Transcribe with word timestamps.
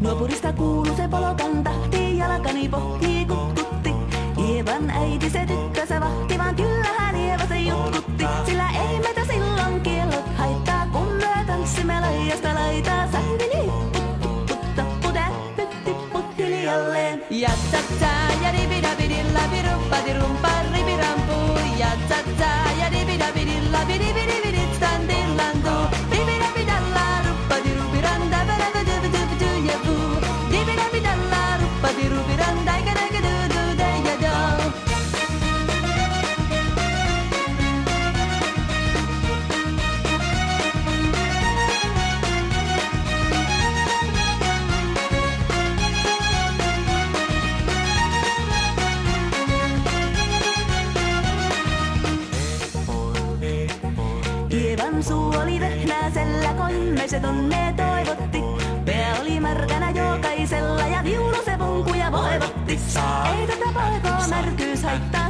Nuopurista 0.00 0.52
kuulu 0.52 0.96
se 0.96 1.08
polokan 1.08 1.64
tahti, 1.64 2.18
jalkani 2.18 2.68
pohjii 2.68 3.26
kutkutti. 3.26 3.90
Ievan 4.48 4.90
äiti 4.90 5.30
se 5.30 5.46
tykkäsä 5.46 6.00
vahti, 6.00 6.38
vaan 6.38 6.56
kyllähän 6.56 7.16
Ieva 7.16 7.46
se 7.48 7.58
jutkutti. 7.58 8.24
Sillä 8.46 8.70
ei 8.70 9.00
meitä 9.00 9.24
silloin 9.24 9.80
kiellot 9.80 10.36
haittaa, 10.36 10.86
kun 10.92 11.12
me 11.12 11.44
tanssimme 11.46 12.00
laijasta 12.00 12.54
laitaa. 12.54 13.12
Saivili, 13.12 13.70
puttu, 13.92 14.28
putta, 14.48 14.84
putä, 15.02 15.26
pytti, 15.56 15.90
put 16.12 16.38
hiljalleen. 16.38 17.22
Ja 17.30 17.50
tsa 17.70 18.06
ja 18.42 18.52
ya 21.78 21.90
da 22.10 22.18
da 22.40 22.50
ya 22.80 22.88
di 22.90 23.04
bi 23.06 23.16
da 23.16 23.28
bi 23.34 23.42
di 23.48 23.56
la 23.70 23.82
bi 23.88 23.96
di 24.02 24.10
bi 24.16 24.22
di 24.30 24.47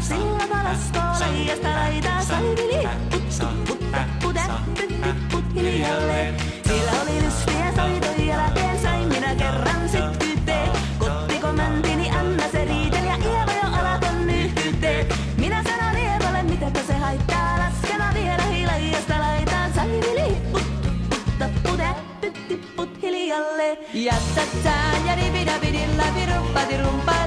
sillä 0.09 0.45
valaskoo 0.51 1.13
laijasta 1.21 1.69
laitaa. 1.69 2.23
Saivili, 2.23 2.89
puttu, 3.11 3.47
putta, 3.67 3.99
putä, 4.23 4.41
pytti, 4.77 5.05
put 5.33 5.45
hiljalleen. 5.55 6.35
Sillä 6.67 6.93
oli 7.03 7.23
lystiä 7.25 7.73
soitoi 7.77 8.27
jälkeen, 8.27 8.83
sain 8.83 9.09
minä 9.09 9.35
kerran 9.35 9.89
syttyteen. 9.89 10.71
Kottiko 10.99 11.53
mäntini 11.53 12.11
Anna 12.11 12.45
se 12.53 12.65
riitel 12.65 13.05
ja 13.05 13.17
Ieva 13.17 13.53
jo 13.63 13.81
alaton 13.81 14.31
yhteen. 14.67 15.07
Minä 15.37 15.63
sanon 15.63 15.97
Ievalle, 15.99 16.43
mitäpä 16.43 16.81
se 16.87 16.93
haittaa, 16.93 17.59
laskema 17.59 18.15
vielä 18.15 18.43
hiljasta 18.43 19.19
laitaan. 19.19 19.73
Saivili, 19.75 20.37
puttu, 20.53 20.89
putta, 21.11 21.49
putä, 21.63 21.95
pytti, 22.21 22.57
put 22.77 23.03
hiljalleen. 23.03 23.77
Ja 23.95 24.15
tsa 24.35 24.75
ja 25.07 25.15
ribida 25.15 25.53
bidilla 25.61 26.05
biruppa 26.15 26.61
dirumpa 26.69 27.18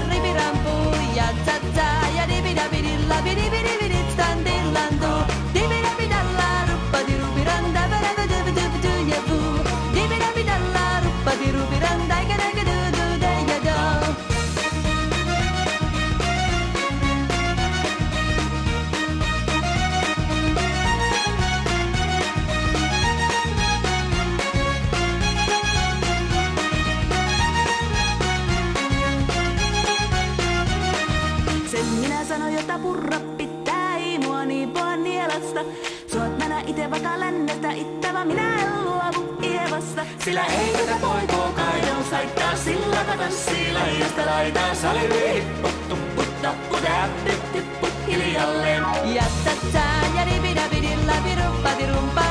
Sillä 40.23 40.45
ei 40.45 40.73
tätä 40.73 40.97
poikoo 41.01 41.51
kaidon 41.55 42.03
saittaa, 42.09 42.55
sillä 42.55 43.03
katanssii 43.05 43.73
laidasta 43.73 44.25
laitaa 44.25 44.75
Sali 44.75 45.09
viippu, 45.09 45.69
tupputta, 45.89 46.53
putä, 46.69 47.09
pitti, 47.23 47.63
hiljalleen. 48.07 48.83
Ja 49.15 49.23
tätä, 49.43 49.83
ja 50.15 50.25
ribidä, 50.25 50.61
vidillä, 50.71 51.13
viruppa, 51.23 51.69
virumpa, 51.77 52.21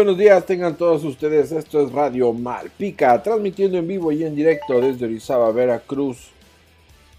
buenos 0.00 0.16
días, 0.16 0.46
tengan 0.46 0.78
todos 0.78 1.04
ustedes. 1.04 1.52
Esto 1.52 1.84
es 1.84 1.92
Radio 1.92 2.32
Malpica, 2.32 3.22
transmitiendo 3.22 3.76
en 3.76 3.86
vivo 3.86 4.10
y 4.10 4.24
en 4.24 4.34
directo 4.34 4.80
desde 4.80 5.04
Orizaba, 5.04 5.52
Veracruz, 5.52 6.30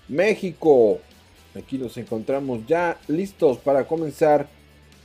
México. 0.07 0.97
Aquí 1.55 1.77
nos 1.77 1.95
encontramos 1.97 2.65
ya 2.65 2.97
listos 3.07 3.59
para 3.59 3.85
comenzar 3.85 4.47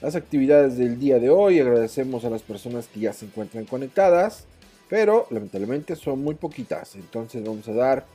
las 0.00 0.16
actividades 0.16 0.78
del 0.78 0.98
día 0.98 1.18
de 1.18 1.28
hoy. 1.28 1.60
Agradecemos 1.60 2.24
a 2.24 2.30
las 2.30 2.40
personas 2.40 2.86
que 2.86 3.00
ya 3.00 3.12
se 3.12 3.26
encuentran 3.26 3.66
conectadas, 3.66 4.46
pero 4.88 5.26
lamentablemente 5.28 5.96
son 5.96 6.24
muy 6.24 6.34
poquitas. 6.34 6.94
Entonces 6.94 7.44
vamos 7.44 7.68
a 7.68 7.74
dar 7.74 8.06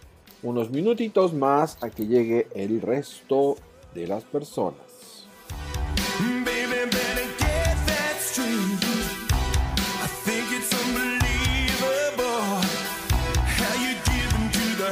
unos 0.41 0.71
minutitos 0.71 1.35
más 1.35 1.77
a 1.83 1.91
que 1.91 2.07
llegue 2.07 2.47
el 2.55 2.81
resto 2.81 3.57
de 3.93 4.07
las 4.07 4.23
personas. 4.23 5.27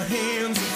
Hands 0.09 0.68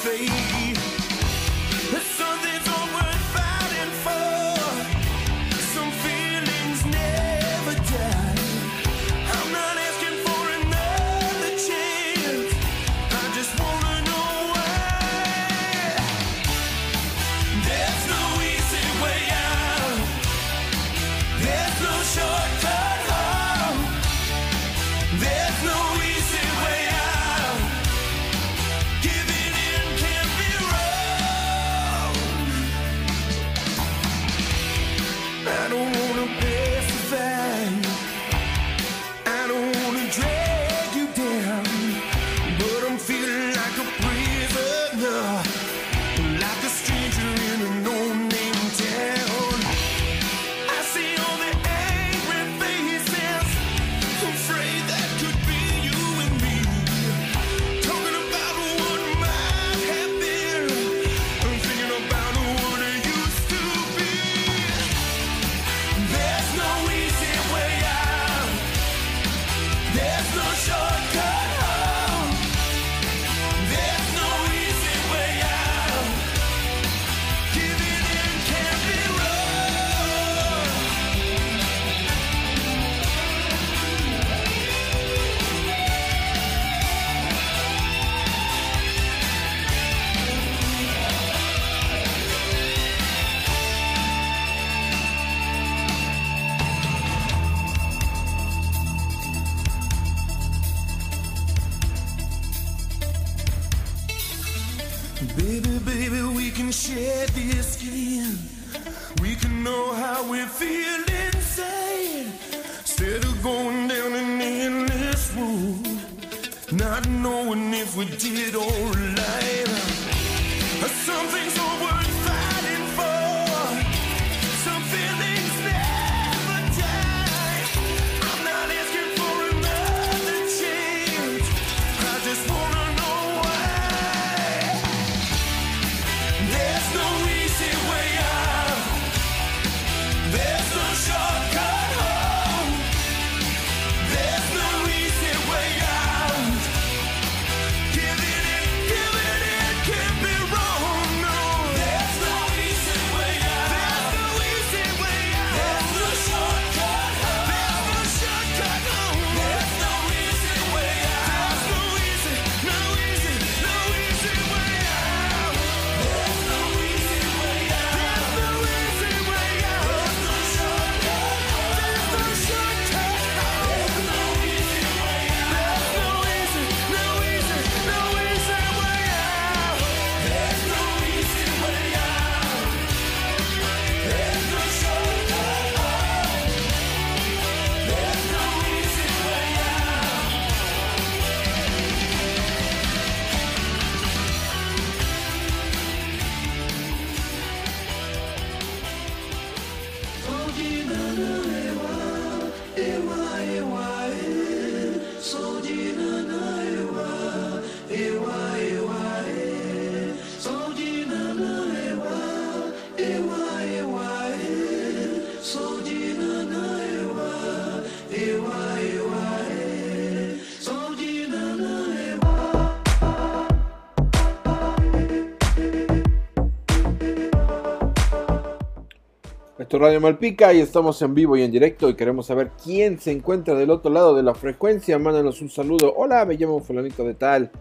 Radio 229.84 230.00
Malpica 230.00 230.54
y 230.54 230.62
estamos 230.62 231.02
en 231.02 231.14
vivo 231.14 231.36
y 231.36 231.42
en 231.42 231.52
directo 231.52 231.90
y 231.90 231.96
queremos 231.96 232.28
saber 232.28 232.52
quién 232.64 233.02
se 233.02 233.12
encuentra 233.12 233.54
del 233.54 233.70
otro 233.70 233.92
lado 233.92 234.16
de 234.16 234.24
la 234.24 234.34
frecuencia. 234.34 234.98
Mándanos 234.98 235.42
un 235.42 235.50
saludo. 235.50 235.94
Hola, 235.98 236.24
me 236.24 236.36
llamo 236.36 236.62
fulanito 236.62 237.04
de 237.04 237.16
tal 237.16 237.52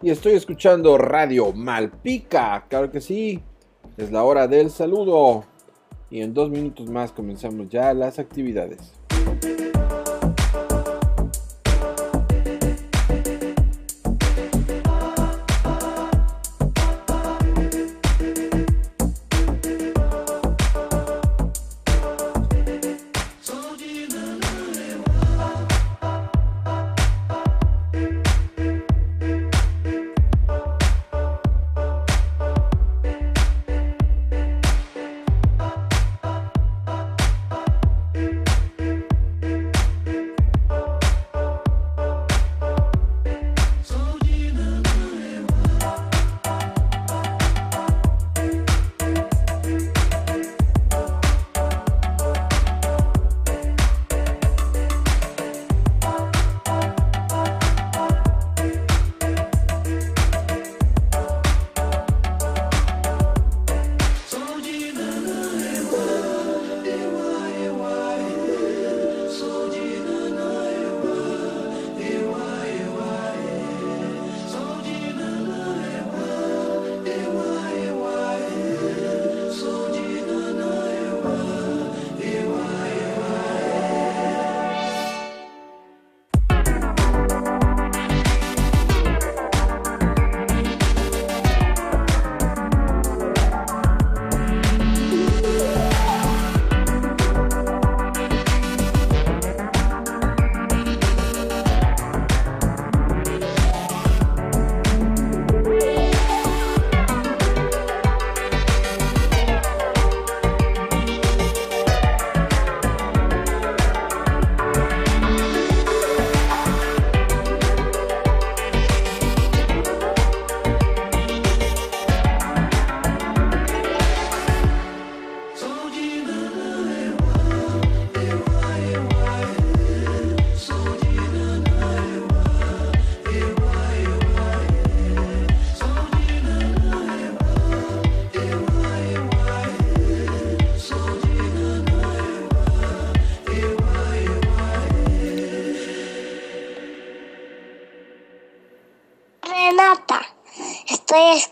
y 0.00 0.10
estoy 0.10 0.34
escuchando 0.34 0.96
Radio 0.96 1.52
Malpica. 1.52 2.66
Claro 2.68 2.92
que 2.92 3.00
sí, 3.00 3.42
es 3.96 4.12
la 4.12 4.22
hora 4.22 4.46
del 4.46 4.70
saludo. 4.70 5.42
Y 6.08 6.20
en 6.20 6.32
dos 6.32 6.50
minutos 6.50 6.88
más 6.88 7.10
comenzamos 7.10 7.68
ya 7.68 7.92
las 7.94 8.20
actividades. 8.20 8.92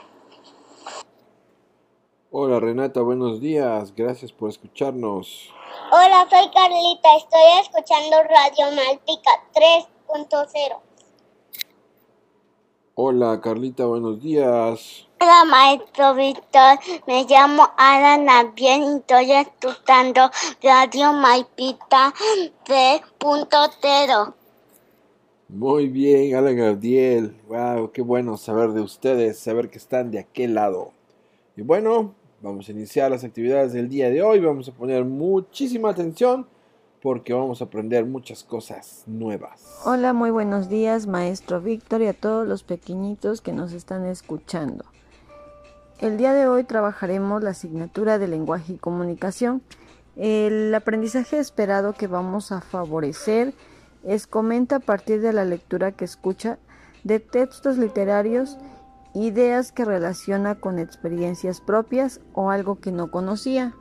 Hola 2.31 2.61
Renata, 2.61 3.03
buenos 3.03 3.43
días, 3.43 3.95
gracias 3.95 4.33
por 4.33 4.49
escucharnos. 4.49 5.53
Hola, 5.93 6.27
soy 6.31 6.51
Carlita, 6.51 7.15
estoy 7.17 7.59
escuchando 7.61 8.23
Radio 8.23 8.73
Malpica 8.75 9.33
3.0. 9.53 10.88
Hola 13.01 13.41
Carlita, 13.41 13.87
buenos 13.87 14.21
días. 14.21 15.07
Hola, 15.21 15.45
maestro 15.45 16.17
Víctor. 16.17 16.81
Me 17.07 17.25
llamo 17.31 17.69
Ana 17.77 18.53
Bien 18.57 18.83
y 18.83 18.97
estoy 18.97 19.31
escuchando 19.31 20.29
Radio 20.61 21.13
Malpica 21.13 22.13
3.0. 22.67 24.35
Muy 25.49 25.87
bien, 25.87 26.35
Alan 26.35 26.57
Gabriel. 26.57 27.37
Wow, 27.47 27.93
qué 27.93 28.03
bueno 28.03 28.37
saber 28.37 28.71
de 28.71 28.81
ustedes, 28.81 29.39
saber 29.39 29.71
que 29.71 29.79
están 29.79 30.11
de 30.11 30.19
aquel 30.19 30.55
lado. 30.55 30.91
Y 31.57 31.63
bueno, 31.63 32.17
vamos 32.41 32.69
a 32.69 32.73
iniciar 32.73 33.13
las 33.13 33.23
actividades 33.23 33.75
del 33.75 33.89
día 33.89 34.11
de 34.11 34.23
hoy. 34.23 34.41
Vamos 34.41 34.69
a 34.69 34.73
poner 34.73 35.05
muchísima 35.05 35.91
atención 35.91 36.49
porque 37.03 37.33
vamos 37.33 37.61
a 37.61 37.67
aprender 37.67 38.05
muchas 38.05 38.43
cosas 38.45 39.05
nuevas. 39.07 39.81
Hola, 39.85 40.13
muy 40.13 40.31
buenos 40.31 40.69
días, 40.69 41.07
maestro 41.07 41.61
Víctor, 41.61 42.03
y 42.03 42.07
a 42.07 42.13
todos 42.13 42.47
los 42.47 42.63
pequeñitos 42.63 43.41
que 43.41 43.53
nos 43.53 43.73
están 43.73 44.07
escuchando. 44.07 44.85
El 46.01 46.17
día 46.17 46.33
de 46.33 46.47
hoy 46.47 46.65
trabajaremos 46.65 47.43
la 47.43 47.51
asignatura 47.51 48.19
de 48.19 48.29
lenguaje 48.29 48.75
y 48.75 48.79
comunicación. 48.79 49.63
El 50.17 50.75
aprendizaje 50.75 51.39
esperado 51.39 51.93
que 51.93 52.07
vamos 52.07 52.53
a 52.53 52.61
favorecer 52.61 53.53
es 54.05 54.27
comenta 54.27 54.77
a 54.77 54.81
partir 54.81 55.21
de 55.21 55.33
la 55.33 55.45
lectura 55.45 55.93
que 55.93 56.05
escucha 56.05 56.59
de 57.05 57.21
textos 57.21 57.79
literarios, 57.79 58.59
ideas 59.15 59.73
que 59.73 59.85
relaciona 59.85 60.57
con 60.57 60.79
experiencias 60.79 61.61
propias 61.61 62.21
o 62.33 62.51
algo 62.51 62.79
que 62.79 62.93
no 62.93 63.11
conocía. 63.11 63.75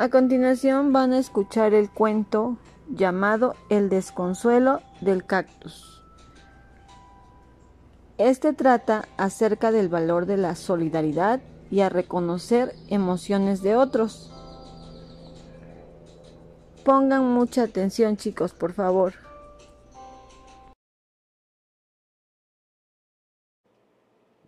A 0.00 0.08
continuación 0.08 0.94
van 0.94 1.12
a 1.12 1.18
escuchar 1.18 1.74
el 1.74 1.90
cuento 1.90 2.56
llamado 2.88 3.54
El 3.68 3.90
desconsuelo 3.90 4.80
del 5.02 5.26
cactus. 5.26 6.02
Este 8.16 8.54
trata 8.54 9.06
acerca 9.18 9.70
del 9.70 9.90
valor 9.90 10.24
de 10.24 10.38
la 10.38 10.54
solidaridad 10.54 11.42
y 11.70 11.80
a 11.80 11.90
reconocer 11.90 12.74
emociones 12.88 13.60
de 13.60 13.76
otros. 13.76 14.32
Pongan 16.82 17.34
mucha 17.34 17.64
atención 17.64 18.16
chicos, 18.16 18.54
por 18.54 18.72
favor. 18.72 19.12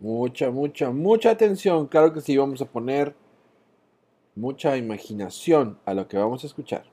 Mucha, 0.01 0.51
mucha, 0.51 0.91
mucha 0.93 1.31
atención. 1.31 1.89
Claro 1.89 2.15
que 2.15 2.23
sí, 2.23 2.39
vamos 2.39 2.63
a 2.63 2.65
poner 2.65 3.15
mucha 4.35 4.77
imaginación 4.77 5.79
a 5.85 5.95
lo 5.95 6.09
que 6.09 6.17
vamos 6.17 6.45
a 6.45 6.47
escuchar. 6.47 6.85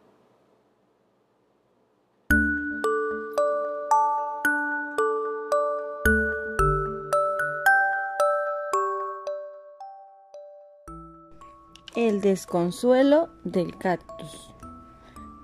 El 11.96 12.22
desconsuelo 12.22 13.30
del 13.44 13.78
cactus. 13.78 14.54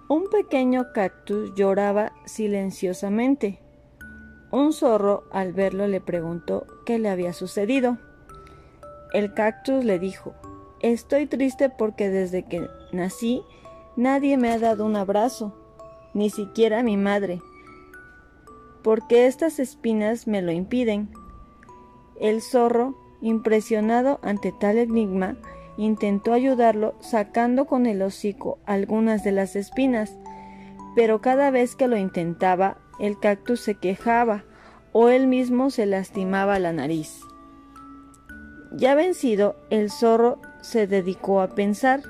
Un 0.07 0.29
pequeño 0.29 0.93
cactus 0.93 1.53
lloraba 1.55 2.13
silenciosamente. 2.25 3.59
Un 4.51 4.71
zorro 4.71 5.23
al 5.31 5.51
verlo 5.53 5.87
le 5.87 5.99
preguntó 5.99 6.65
qué 6.85 6.99
le 6.99 7.09
había 7.09 7.33
sucedido. 7.33 7.97
El 9.11 9.33
cactus 9.33 9.83
le 9.83 9.99
dijo, 9.99 10.35
Estoy 10.85 11.25
triste 11.25 11.69
porque 11.69 12.11
desde 12.11 12.43
que 12.43 12.69
nací 12.91 13.41
nadie 13.95 14.37
me 14.37 14.51
ha 14.51 14.59
dado 14.59 14.85
un 14.85 14.95
abrazo, 14.95 15.51
ni 16.13 16.29
siquiera 16.29 16.83
mi 16.83 16.95
madre, 16.95 17.41
porque 18.83 19.25
estas 19.25 19.57
espinas 19.57 20.27
me 20.27 20.43
lo 20.43 20.51
impiden. 20.51 21.09
El 22.21 22.39
zorro, 22.39 22.95
impresionado 23.19 24.19
ante 24.21 24.51
tal 24.51 24.77
enigma, 24.77 25.37
intentó 25.75 26.33
ayudarlo 26.33 26.93
sacando 26.99 27.65
con 27.65 27.87
el 27.87 28.03
hocico 28.03 28.59
algunas 28.67 29.23
de 29.23 29.31
las 29.31 29.55
espinas, 29.55 30.15
pero 30.95 31.19
cada 31.19 31.49
vez 31.49 31.75
que 31.75 31.87
lo 31.87 31.97
intentaba, 31.97 32.77
el 32.99 33.17
cactus 33.17 33.59
se 33.59 33.73
quejaba 33.73 34.43
o 34.93 35.09
él 35.09 35.25
mismo 35.25 35.71
se 35.71 35.87
lastimaba 35.87 36.59
la 36.59 36.73
nariz. 36.73 37.21
Ya 38.71 38.93
vencido, 38.93 39.55
el 39.71 39.89
zorro 39.89 40.41
se 40.65 40.87
dedicó 40.87 41.41
a 41.41 41.49
pensar. 41.49 42.01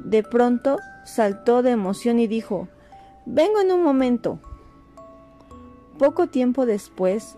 De 0.00 0.22
pronto 0.22 0.78
saltó 1.04 1.62
de 1.62 1.70
emoción 1.70 2.18
y 2.18 2.26
dijo, 2.26 2.68
Vengo 3.24 3.60
en 3.60 3.72
un 3.72 3.82
momento. 3.82 4.40
Poco 5.98 6.26
tiempo 6.26 6.66
después, 6.66 7.36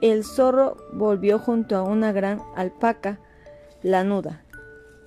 el 0.00 0.24
zorro 0.24 0.76
volvió 0.92 1.38
junto 1.38 1.76
a 1.76 1.82
una 1.82 2.12
gran 2.12 2.40
alpaca, 2.56 3.18
lanuda, 3.82 4.42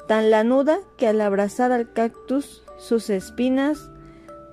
tan 0.08 0.30
lanuda 0.32 0.80
que 0.98 1.08
al 1.08 1.22
abrazar 1.22 1.72
al 1.72 1.92
cactus 1.94 2.64
sus 2.78 3.10
espinas 3.10 3.90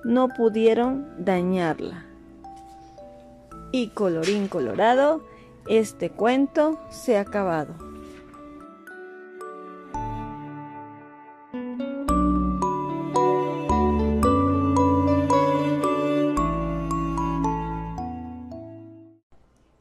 no 0.03 0.29
pudieron 0.29 1.07
dañarla. 1.23 2.05
Y 3.71 3.89
colorín 3.89 4.47
colorado, 4.47 5.23
este 5.67 6.09
cuento 6.09 6.79
se 6.89 7.17
ha 7.17 7.21
acabado. 7.21 7.94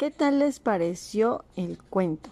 ¿Qué 0.04 0.11
tal 0.11 0.38
les 0.38 0.61
pareció 0.61 1.46
el 1.56 1.82
cuento? 1.82 2.28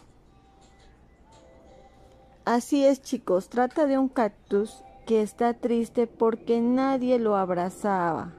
Así 2.45 2.85
es 2.85 3.01
chicos, 3.01 3.49
trata 3.49 3.87
de 3.87 3.97
un 3.97 4.11
cactus 4.11 4.85
que 5.07 5.23
está 5.23 5.55
triste 5.55 6.07
porque 6.07 6.61
nadie 6.61 7.19
lo 7.19 7.35
abrazaba. 7.35 8.35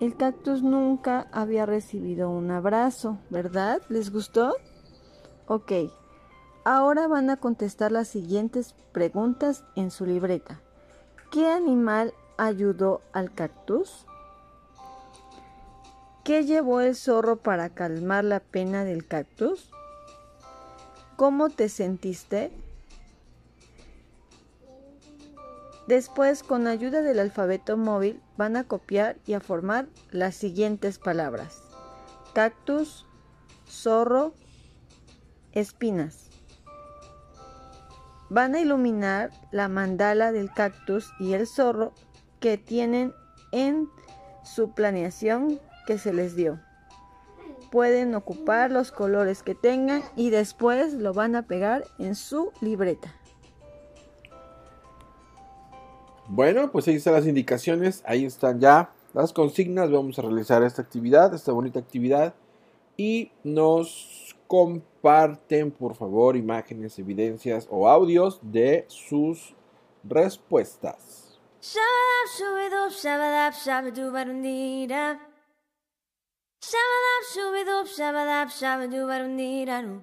El 0.00 0.16
cactus 0.16 0.62
nunca 0.62 1.28
había 1.32 1.66
recibido 1.66 2.30
un 2.30 2.50
abrazo, 2.50 3.18
¿verdad? 3.28 3.82
¿Les 3.90 4.10
gustó? 4.10 4.54
Ok, 5.46 5.72
ahora 6.64 7.06
van 7.08 7.28
a 7.28 7.36
contestar 7.36 7.92
las 7.92 8.08
siguientes 8.08 8.74
preguntas 8.92 9.64
en 9.76 9.90
su 9.90 10.06
libreta. 10.06 10.62
¿Qué 11.30 11.46
animal 11.46 12.14
ayudó 12.38 13.02
al 13.12 13.34
cactus? 13.34 14.06
¿Qué 16.24 16.46
llevó 16.46 16.80
el 16.80 16.96
zorro 16.96 17.36
para 17.36 17.68
calmar 17.68 18.24
la 18.24 18.40
pena 18.40 18.84
del 18.84 19.06
cactus? 19.06 19.68
¿Cómo 21.16 21.50
te 21.50 21.68
sentiste? 21.68 22.50
Después, 25.86 26.42
con 26.42 26.66
ayuda 26.66 27.02
del 27.02 27.18
alfabeto 27.18 27.76
móvil, 27.76 28.22
van 28.38 28.56
a 28.56 28.64
copiar 28.64 29.18
y 29.26 29.34
a 29.34 29.40
formar 29.40 29.86
las 30.12 30.34
siguientes 30.34 30.98
palabras. 30.98 31.60
Cactus, 32.32 33.04
zorro, 33.68 34.32
espinas. 35.52 36.30
Van 38.30 38.54
a 38.54 38.60
iluminar 38.60 39.30
la 39.52 39.68
mandala 39.68 40.32
del 40.32 40.50
cactus 40.50 41.12
y 41.20 41.34
el 41.34 41.46
zorro 41.46 41.92
que 42.40 42.56
tienen 42.56 43.12
en 43.52 43.90
su 44.42 44.72
planeación 44.72 45.60
que 45.86 45.98
se 45.98 46.12
les 46.12 46.36
dio. 46.36 46.60
Pueden 47.70 48.14
ocupar 48.14 48.70
los 48.70 48.92
colores 48.92 49.42
que 49.42 49.54
tengan 49.54 50.02
y 50.16 50.30
después 50.30 50.94
lo 50.94 51.12
van 51.12 51.34
a 51.34 51.42
pegar 51.42 51.84
en 51.98 52.14
su 52.14 52.52
libreta. 52.60 53.14
Bueno, 56.26 56.70
pues 56.70 56.88
ahí 56.88 56.94
están 56.94 57.14
las 57.14 57.26
indicaciones, 57.26 58.02
ahí 58.06 58.24
están 58.24 58.58
ya 58.60 58.90
las 59.12 59.32
consignas. 59.32 59.90
Vamos 59.90 60.18
a 60.18 60.22
realizar 60.22 60.62
esta 60.62 60.82
actividad, 60.82 61.34
esta 61.34 61.52
bonita 61.52 61.80
actividad. 61.80 62.34
Y 62.96 63.30
nos 63.42 64.36
comparten, 64.46 65.70
por 65.70 65.96
favor, 65.96 66.36
imágenes, 66.36 66.98
evidencias 66.98 67.66
o 67.70 67.88
audios 67.88 68.38
de 68.42 68.84
sus 68.88 69.54
respuestas. 70.04 71.38
Shabadab 76.70 77.22
shubidub 77.32 77.86
shabadab 77.96 78.48
shabadubarum 78.58 79.32
diraru. 79.38 79.96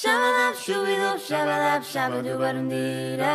Shabadab 0.00 0.54
shubidub 0.64 1.18
shabadab 1.28 1.82
shabadubarum 1.92 2.66
dira. 2.70 3.34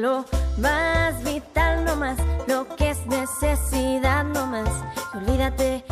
lo 0.00 0.24
más 0.56 1.22
vital 1.24 1.84
nomás, 1.84 2.16
lo 2.48 2.66
que 2.76 2.90
es 2.90 3.06
necesidad 3.06 4.24
nomás. 4.24 4.70
Y 5.12 5.18
olvídate 5.18 5.84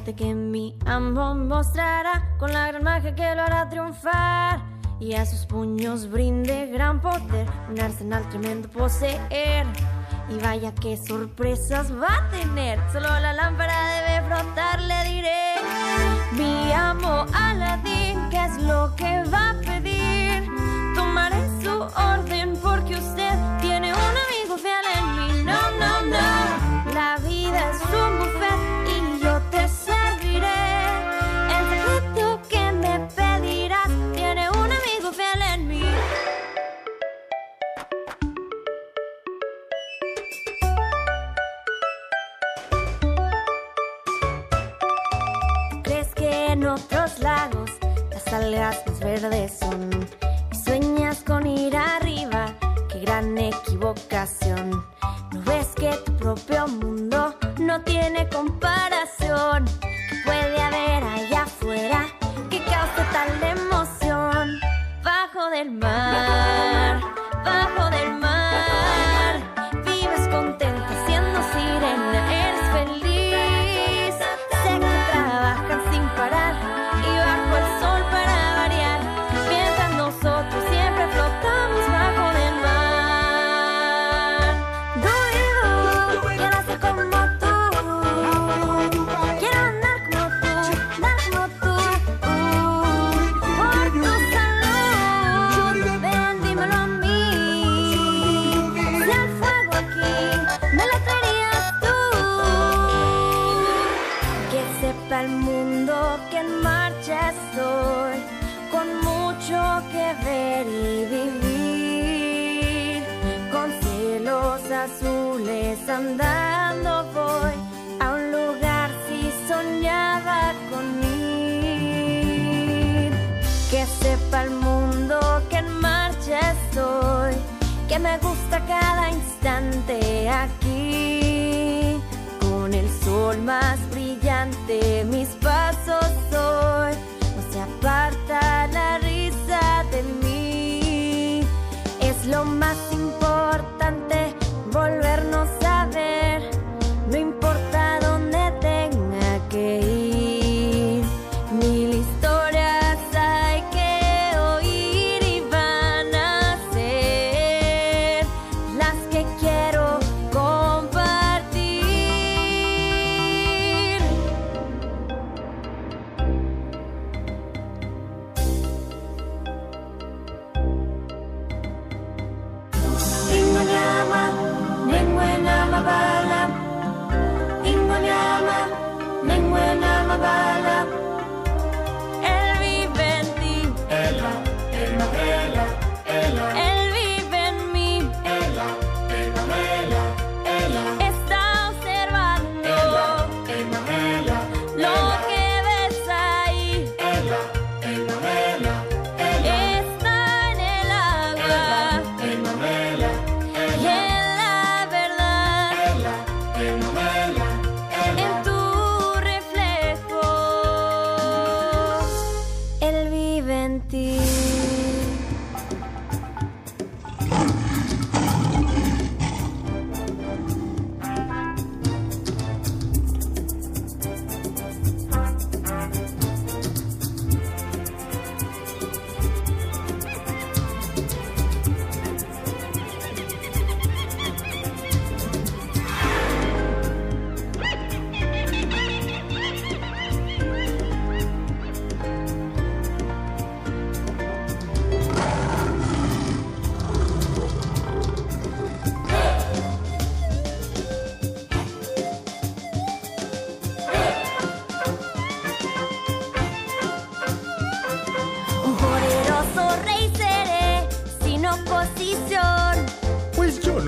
arte 0.00 0.14
que 0.14 0.34
mi 0.34 0.74
amor 0.86 1.36
mostrará 1.36 2.34
con 2.38 2.52
la 2.52 2.68
gran 2.68 2.82
magia 2.82 3.14
que 3.14 3.34
lo 3.34 3.42
hará 3.42 3.68
triunfar. 3.68 4.60
Y 4.98 5.14
a 5.14 5.24
sus 5.24 5.46
puños 5.46 6.10
brinde 6.10 6.66
gran 6.66 7.00
poder, 7.00 7.46
un 7.70 7.80
arsenal 7.80 8.28
tremendo 8.28 8.68
poseer. 8.68 9.66
Y 10.28 10.38
vaya 10.42 10.72
qué 10.74 10.96
sorpresas 10.96 11.92
va 11.92 12.18
a 12.18 12.30
tener, 12.30 12.78
solo 12.92 13.08
la 13.08 13.32
lámpara 13.32 13.74
debe 13.96 14.26
frotar, 14.28 14.80
le 14.80 15.04
diré. 15.10 15.54
Mi 16.32 16.72
amo 16.72 17.26
Aladdin, 17.34 18.28
¿qué 18.30 18.44
es 18.44 18.62
lo 18.62 18.94
que 18.96 19.24
va 19.24 19.50
a 19.50 19.59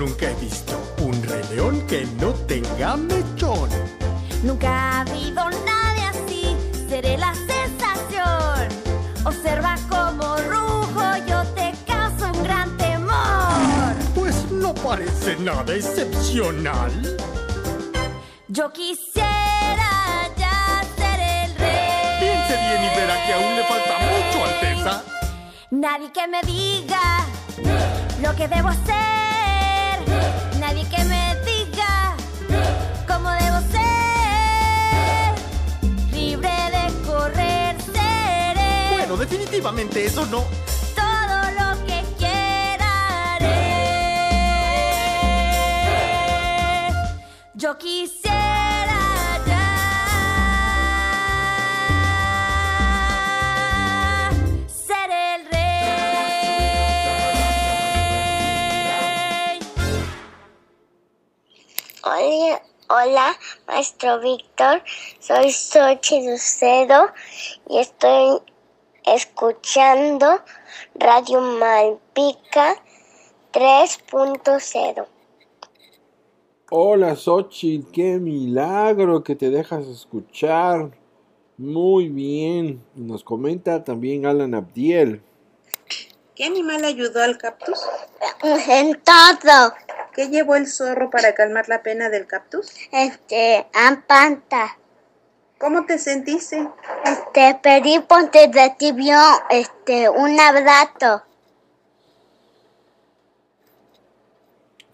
nunca 0.05 0.29
he 0.29 0.35
visto 0.35 0.77
un 1.01 1.13
rey 1.23 1.41
león 1.49 1.81
que 1.87 2.05
no 2.19 2.33
tenga 2.33 2.97
mechón. 2.97 3.69
Nunca 4.43 4.67
ha 4.67 5.01
habido 5.01 5.49
nadie 5.65 6.03
así, 6.13 6.57
seré 6.89 7.17
la 7.17 7.33
sensación. 7.33 8.67
Observa 9.23 9.75
como 9.89 10.35
rujo, 10.51 11.03
yo 11.25 11.43
te 11.55 11.73
causo 11.87 12.25
un 12.33 12.43
gran 12.43 12.75
temor. 12.75 13.93
Pues 14.13 14.35
no 14.51 14.73
parece 14.73 15.37
nada 15.37 15.73
excepcional. 15.73 16.91
Yo 18.49 18.73
quisiera 18.73 19.91
ya 20.35 20.83
ser 20.97 21.19
el 21.19 21.55
rey. 21.55 22.19
Piense 22.19 22.53
bien 22.57 22.83
y 22.83 22.95
verá 22.97 23.25
que 23.25 23.33
aún 23.33 23.55
le 23.55 23.63
falta 23.63 23.95
mucho, 24.09 24.45
Alteza. 24.49 25.03
Nadie 25.71 26.11
que 26.11 26.27
me 26.27 26.41
diga 26.41 27.25
lo 28.21 28.35
que 28.35 28.49
debo 28.49 28.67
hacer. 28.67 29.02
Definitivamente 39.53 40.05
eso 40.05 40.25
no. 40.25 40.43
Todo 40.95 41.51
lo 41.59 41.85
que 41.85 42.03
quiera 42.17 43.35
haré. 43.35 43.67
Yo 47.53 47.77
quisiera 47.77 48.99
ya 49.45 49.69
ser 54.67 55.11
el 55.11 55.45
rey. 55.51 55.59
Hola, 62.03 62.61
hola, 62.89 63.37
maestro 63.67 64.19
Víctor. 64.19 64.83
Soy 65.19 65.51
Xochitl 65.51 66.31
Lucedo 66.31 67.11
y 67.69 67.77
estoy 67.77 68.41
escuchando 69.05 70.41
Radio 70.95 71.41
Malpica 71.41 72.75
3.0. 73.51 75.07
Hola 76.69 77.15
Xochitl, 77.15 77.91
qué 77.91 78.19
milagro 78.19 79.23
que 79.23 79.35
te 79.35 79.49
dejas 79.49 79.85
escuchar. 79.87 80.91
Muy 81.57 82.09
bien. 82.09 82.83
Nos 82.95 83.23
comenta 83.23 83.83
también 83.83 84.25
Alan 84.25 84.55
Abdiel. 84.55 85.21
¿Qué 86.35 86.45
animal 86.45 86.83
ayudó 86.83 87.21
al 87.21 87.37
cactus? 87.37 87.79
En 88.67 88.99
todo. 89.03 89.73
¿Qué 90.13 90.29
llevó 90.29 90.55
el 90.55 90.67
zorro 90.67 91.09
para 91.09 91.33
calmar 91.33 91.69
la 91.69 91.83
pena 91.83 92.09
del 92.09 92.25
cactus? 92.25 92.71
Este, 92.91 93.67
ampanta. 93.73 94.77
¿Cómo 95.63 95.85
te 95.85 95.97
sentiste? 95.97 96.67
Este, 97.05 97.57
pedí 97.63 97.97
ponte 97.99 98.51
recibió 98.51 99.17
este, 99.49 100.09
un 100.09 100.37
abrazo. 100.37 101.23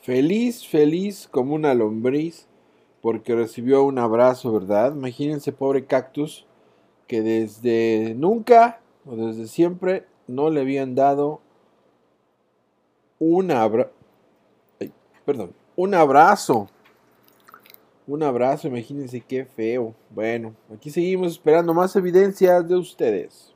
Feliz, 0.03 0.67
feliz 0.67 1.27
como 1.31 1.55
una 1.55 1.73
lombriz 1.73 2.45
porque 3.01 3.33
recibió 3.33 3.83
un 3.83 3.97
abrazo, 3.97 4.53
¿verdad? 4.53 4.93
Imagínense, 4.93 5.51
pobre 5.51 5.85
cactus, 5.85 6.45
que 7.07 7.23
desde 7.23 8.13
nunca 8.15 8.79
o 9.07 9.15
desde 9.15 9.47
siempre 9.47 10.05
no 10.27 10.51
le 10.51 10.61
habían 10.61 10.93
dado 10.93 11.41
un 13.17 13.49
abra- 13.49 13.89
ay, 14.79 14.93
perdón, 15.25 15.51
un 15.75 15.95
abrazo. 15.95 16.69
Un 18.09 18.23
abrazo, 18.23 18.67
imagínense 18.67 19.21
qué 19.21 19.45
feo. 19.45 19.93
Bueno, 20.09 20.55
aquí 20.73 20.89
seguimos 20.89 21.33
esperando 21.33 21.75
más 21.75 21.95
evidencias 21.95 22.67
de 22.67 22.75
ustedes. 22.75 23.53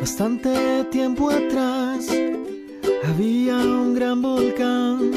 Bastante 0.00 0.84
tiempo 0.90 1.30
atrás 1.30 2.08
había 3.04 3.54
un 3.58 3.94
gran 3.94 4.20
volcán 4.20 5.07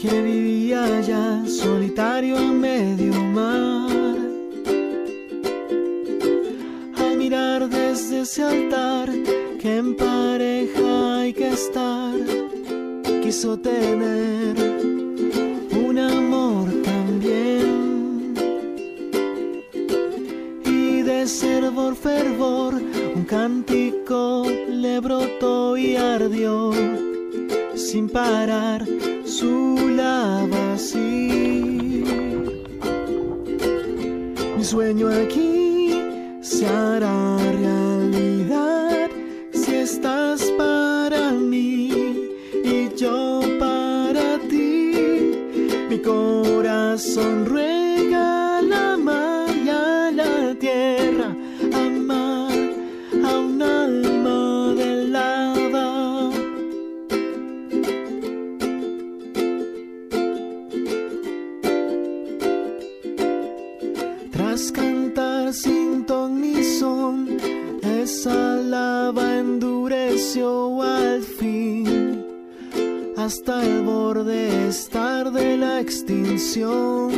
que 0.00 0.22
vivía 0.22 0.84
allá 0.84 1.44
solitario 1.44 2.38
en 2.38 2.60
medio 2.60 3.14
mar. 3.38 4.16
Al 6.96 7.16
mirar 7.16 7.68
desde 7.68 8.20
ese 8.20 8.44
altar 8.44 9.10
que 9.60 9.76
en 9.78 9.96
pareja 9.96 11.18
hay 11.18 11.32
que 11.32 11.48
estar, 11.48 12.14
quiso 13.22 13.58
tener 13.58 14.54
un 15.84 15.98
amor 15.98 16.68
también 16.84 18.34
y 20.64 21.02
de 21.02 21.26
fervor, 21.26 21.96
fervor, 21.96 22.74
un 23.16 23.24
cántico 23.24 24.46
le 24.70 25.00
brotó 25.00 25.76
y 25.76 25.96
ardió 25.96 26.70
sin 27.74 28.08
parar 28.08 28.86
su 29.38 29.88
lava 29.90 30.72
así. 30.74 32.02
Mi 34.56 34.64
sueño 34.64 35.06
aquí 35.08 36.02
se 36.40 36.66
hará 36.66 37.36
realidad 37.62 39.08
si 39.52 39.76
estás 39.76 40.42
para 40.58 41.30
mí 41.30 42.30
y 42.64 42.88
yo 42.96 43.40
para 43.60 44.38
ti. 44.50 45.36
Mi 45.88 45.98
corazón 45.98 47.46
ruega 47.46 47.67
hasta 73.28 73.62
el 73.62 73.82
borde 73.82 74.68
estar 74.68 75.30
de 75.30 75.58
la 75.58 75.80
extinción. 75.80 77.10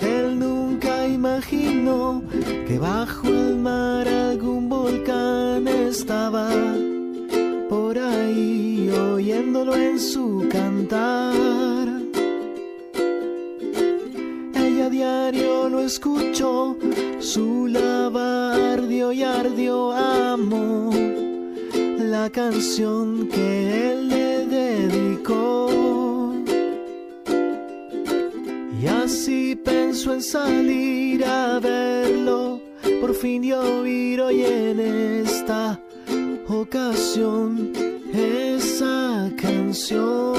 Él 0.00 0.38
nunca 0.38 1.08
imaginó 1.08 2.22
que 2.66 2.78
bajo 2.78 3.26
el 3.28 3.56
mar 3.56 4.06
algún 4.06 4.68
volcán 4.68 5.66
estaba 5.66 6.50
por 7.70 7.98
ahí 7.98 8.90
oyéndolo 8.90 9.74
en 9.76 9.98
su 9.98 10.46
cantar. 10.52 11.86
Ella 14.54 14.90
diario 14.90 15.70
lo 15.70 15.80
escuchó, 15.80 16.76
su 17.18 17.66
lava 17.66 18.74
ardió 18.74 19.10
y 19.10 19.22
ardió, 19.22 19.90
amó 19.90 21.23
la 22.14 22.30
canción 22.30 23.28
que 23.34 23.90
él 23.90 24.08
le 24.08 24.46
dedicó. 24.46 26.32
Y 28.80 28.86
así 28.86 29.56
pensó 29.56 30.14
en 30.14 30.22
salir 30.22 31.24
a 31.24 31.58
verlo, 31.58 32.60
por 33.00 33.12
fin 33.14 33.42
y 33.42 33.52
oír 33.52 34.20
hoy 34.20 34.44
en 34.44 34.78
esta 35.24 35.80
ocasión 36.48 37.72
esa 38.12 39.28
canción. 39.44 40.38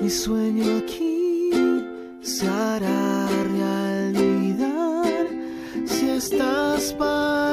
Mi 0.00 0.08
sueño 0.08 0.64
aquí 0.82 1.50
se 2.22 2.48
hará 2.48 3.28
realidad 3.58 5.26
si 5.84 6.08
estás 6.08 6.94
para 6.94 7.49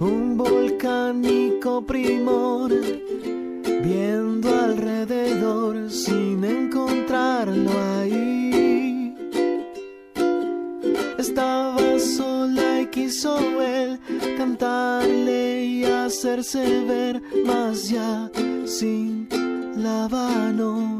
un 0.00 0.36
volcánico 0.36 1.84
primor, 1.84 2.70
viendo 3.82 4.48
alrededor 4.48 5.90
sin 5.90 6.42
encontrarlo 6.44 7.70
ahí. 7.98 9.14
Estaba 11.18 11.98
sola 11.98 12.80
y 12.80 12.86
quiso 12.86 13.38
él 13.60 13.98
cantarle 14.38 15.64
y 15.64 15.84
hacerse 15.84 16.84
ver, 16.84 17.22
más 17.44 17.90
ya 17.90 18.30
sin 18.64 19.28
la 19.76 20.08
mano 20.08 20.99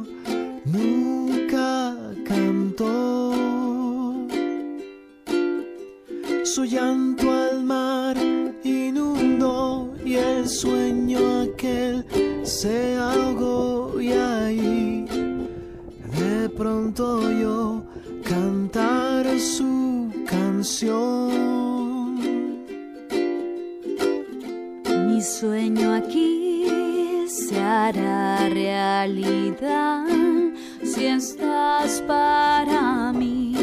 Su 6.54 6.64
llanto 6.64 7.30
al 7.30 7.62
mar 7.62 8.16
inundó 8.64 9.94
y 10.04 10.16
el 10.16 10.48
sueño 10.48 11.42
aquel 11.42 12.04
se 12.42 12.96
ahogó 12.96 14.00
y 14.00 14.10
ahí 14.10 15.06
de 16.18 16.48
pronto 16.48 17.18
oyó 17.18 17.84
cantar 18.24 19.38
su 19.38 20.10
canción. 20.26 21.30
Mi 25.06 25.22
sueño 25.22 25.94
aquí 25.94 26.66
se 27.28 27.60
hará 27.60 28.48
realidad 28.48 30.04
si 30.82 31.06
estás 31.06 32.02
para 32.08 33.12
mí 33.12 33.54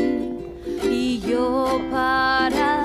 y 0.90 1.20
yo 1.20 1.82
para 1.92 2.77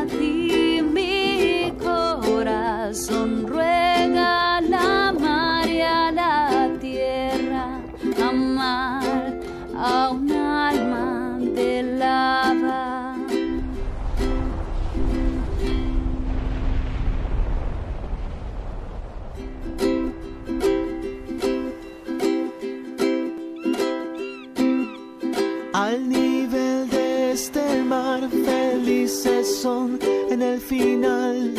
en 29.65 30.43
el 30.43 30.61
final. 30.61 31.55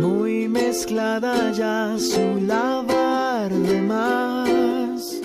Muy 0.00 0.48
mezclada 0.48 1.52
ya 1.52 1.94
su 1.98 2.40
lavar 2.40 3.52
de 3.52 3.80
más. 3.80 5.20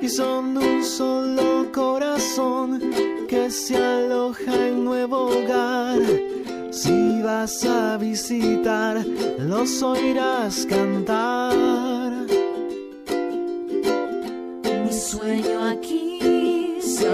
Y 0.00 0.08
son 0.08 0.56
un 0.56 0.82
solo 0.82 1.70
corazón 1.72 2.80
que 3.28 3.50
se 3.50 3.76
aloja 3.76 4.68
en 4.68 4.82
nuevo 4.82 5.26
hogar. 5.26 6.00
Si 6.70 7.20
vas 7.20 7.66
a 7.66 7.98
visitar, 7.98 9.04
los 9.38 9.82
oirás 9.82 10.64
cantar. 10.64 11.52
Mi 14.84 14.92
sueño 14.92 15.64
aquí 15.64 16.78
se 16.80 17.08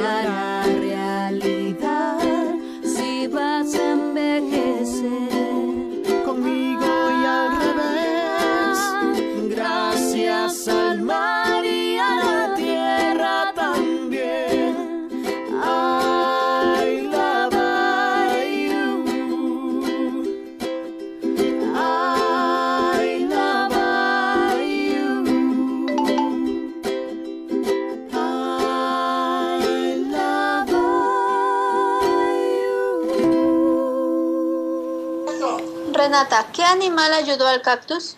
Renata, 36.15 36.47
¿qué 36.53 36.63
animal 36.63 37.13
ayudó 37.13 37.49
al 37.49 37.61
cactus? 37.61 38.15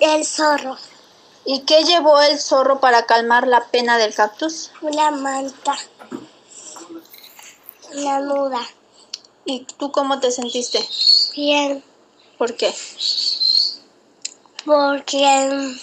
El 0.00 0.24
zorro, 0.24 0.78
¿Y 1.44 1.60
qué 1.64 1.84
llevó 1.84 2.18
el 2.22 2.40
zorro 2.40 2.80
para 2.80 3.04
calmar 3.04 3.46
la 3.46 3.66
pena 3.66 3.98
del 3.98 4.14
cactus? 4.14 4.70
una 4.80 5.10
manta, 5.10 5.76
una 7.92 8.20
nuda, 8.20 8.60
¿Y 9.44 9.66
tú 9.76 9.92
cómo 9.92 10.18
te 10.18 10.30
sentiste? 10.30 10.82
bien, 11.36 11.84
¿Por 12.38 12.56
qué? 12.56 12.74
porque 14.64 15.50
mm, 15.52 15.78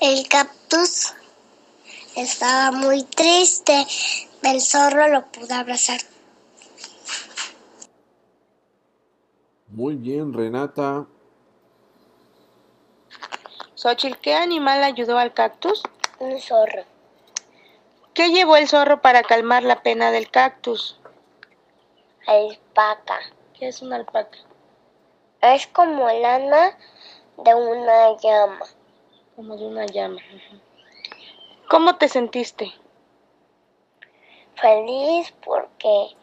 el 0.00 0.28
cactus 0.28 1.12
estaba 2.14 2.70
muy 2.70 3.02
triste. 3.02 3.84
El 4.42 4.60
zorro 4.60 5.08
lo 5.08 5.26
pudo 5.26 5.54
abrazar. 5.56 6.00
Muy 9.74 9.96
bien, 9.96 10.34
Renata. 10.34 11.06
Xochitl, 13.74 14.18
¿qué 14.20 14.34
animal 14.34 14.84
ayudó 14.84 15.16
al 15.16 15.32
cactus? 15.32 15.82
Un 16.18 16.38
zorro, 16.38 16.84
¿Qué 18.12 18.28
llevó 18.28 18.56
el 18.56 18.68
zorro 18.68 19.00
para 19.00 19.22
calmar 19.22 19.62
la 19.62 19.82
pena 19.82 20.10
del 20.10 20.30
cactus? 20.30 21.00
alpaca. 22.26 23.18
¿Qué 23.58 23.68
es 23.68 23.80
una 23.80 23.96
alpaca? 23.96 24.38
Es 25.40 25.66
como 25.68 26.06
lana 26.06 26.76
de 27.38 27.54
una 27.54 28.14
llama. 28.18 28.66
Como 29.34 29.56
de 29.56 29.66
una 29.66 29.86
llama. 29.86 30.20
¿Cómo 31.70 31.96
te 31.96 32.08
sentiste? 32.08 32.74
Feliz 34.56 35.32
porque 35.42 36.14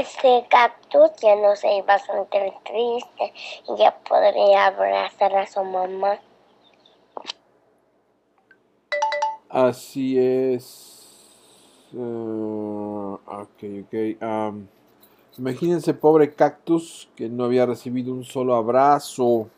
este 0.00 0.46
cactus 0.48 1.10
ya 1.22 1.36
no 1.36 1.56
se 1.56 1.76
iba 1.76 1.94
a 1.94 1.98
sentir 1.98 2.52
triste 2.64 3.32
y 3.68 3.76
ya 3.78 3.96
podría 4.08 4.66
abrazar 4.66 5.34
a 5.36 5.46
su 5.46 5.62
mamá. 5.64 6.18
Así 9.48 10.18
es. 10.18 10.96
Eh, 11.94 13.16
ok, 13.26 13.62
ok. 13.84 13.94
imagínense, 15.38 15.94
pobre 15.94 16.34
cactus, 16.34 17.08
que 17.16 17.28
no 17.28 17.44
había 17.44 17.64
recibido 17.64 18.12
un 18.12 18.24
solo 18.24 18.54
abrazo. 18.54 19.48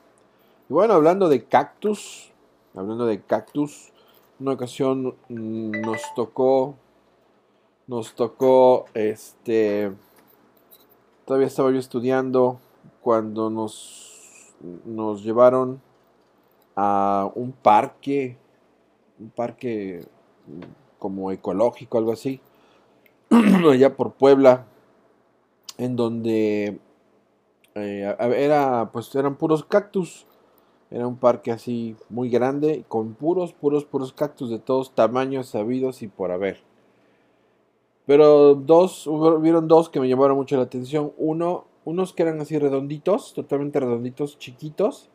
Y 0.68 0.72
bueno, 0.72 0.94
hablando 0.94 1.28
de 1.28 1.44
cactus, 1.44 2.30
hablando 2.74 3.06
de 3.06 3.22
cactus, 3.22 3.92
una 4.38 4.52
ocasión 4.52 5.16
mm, 5.28 5.80
nos 5.80 6.02
tocó, 6.14 6.76
nos 7.86 8.14
tocó, 8.14 8.84
este, 8.94 9.90
todavía 11.28 11.46
estaba 11.46 11.70
yo 11.70 11.78
estudiando 11.78 12.58
cuando 13.02 13.50
nos, 13.50 14.54
nos 14.86 15.22
llevaron 15.22 15.82
a 16.74 17.30
un 17.34 17.52
parque, 17.52 18.38
un 19.20 19.28
parque 19.28 20.06
mm, 20.46 20.98
como 20.98 21.30
ecológico, 21.30 21.98
algo 21.98 22.12
así, 22.12 22.40
allá 23.70 23.94
por 23.94 24.14
Puebla, 24.14 24.64
en 25.76 25.96
donde 25.96 26.80
eh, 27.74 28.16
era, 28.18 28.88
pues 28.90 29.14
eran 29.14 29.36
puros 29.36 29.64
cactus. 29.64 30.26
Era 30.90 31.06
un 31.06 31.18
parque 31.18 31.50
así 31.50 31.94
muy 32.08 32.30
grande, 32.30 32.86
con 32.88 33.12
puros, 33.12 33.52
puros, 33.52 33.84
puros 33.84 34.14
cactus 34.14 34.48
de 34.48 34.58
todos 34.58 34.94
tamaños 34.94 35.48
sabidos 35.48 36.00
y 36.00 36.08
por 36.08 36.30
haber. 36.30 36.67
Pero 38.08 38.54
dos, 38.54 39.06
hubieron 39.06 39.68
dos 39.68 39.90
que 39.90 40.00
me 40.00 40.08
llamaron 40.08 40.38
mucho 40.38 40.56
la 40.56 40.62
atención. 40.62 41.12
Uno, 41.18 41.66
unos 41.84 42.14
que 42.14 42.22
eran 42.22 42.40
así 42.40 42.58
redonditos, 42.58 43.34
totalmente 43.34 43.80
redonditos, 43.80 44.38
chiquitos, 44.38 45.10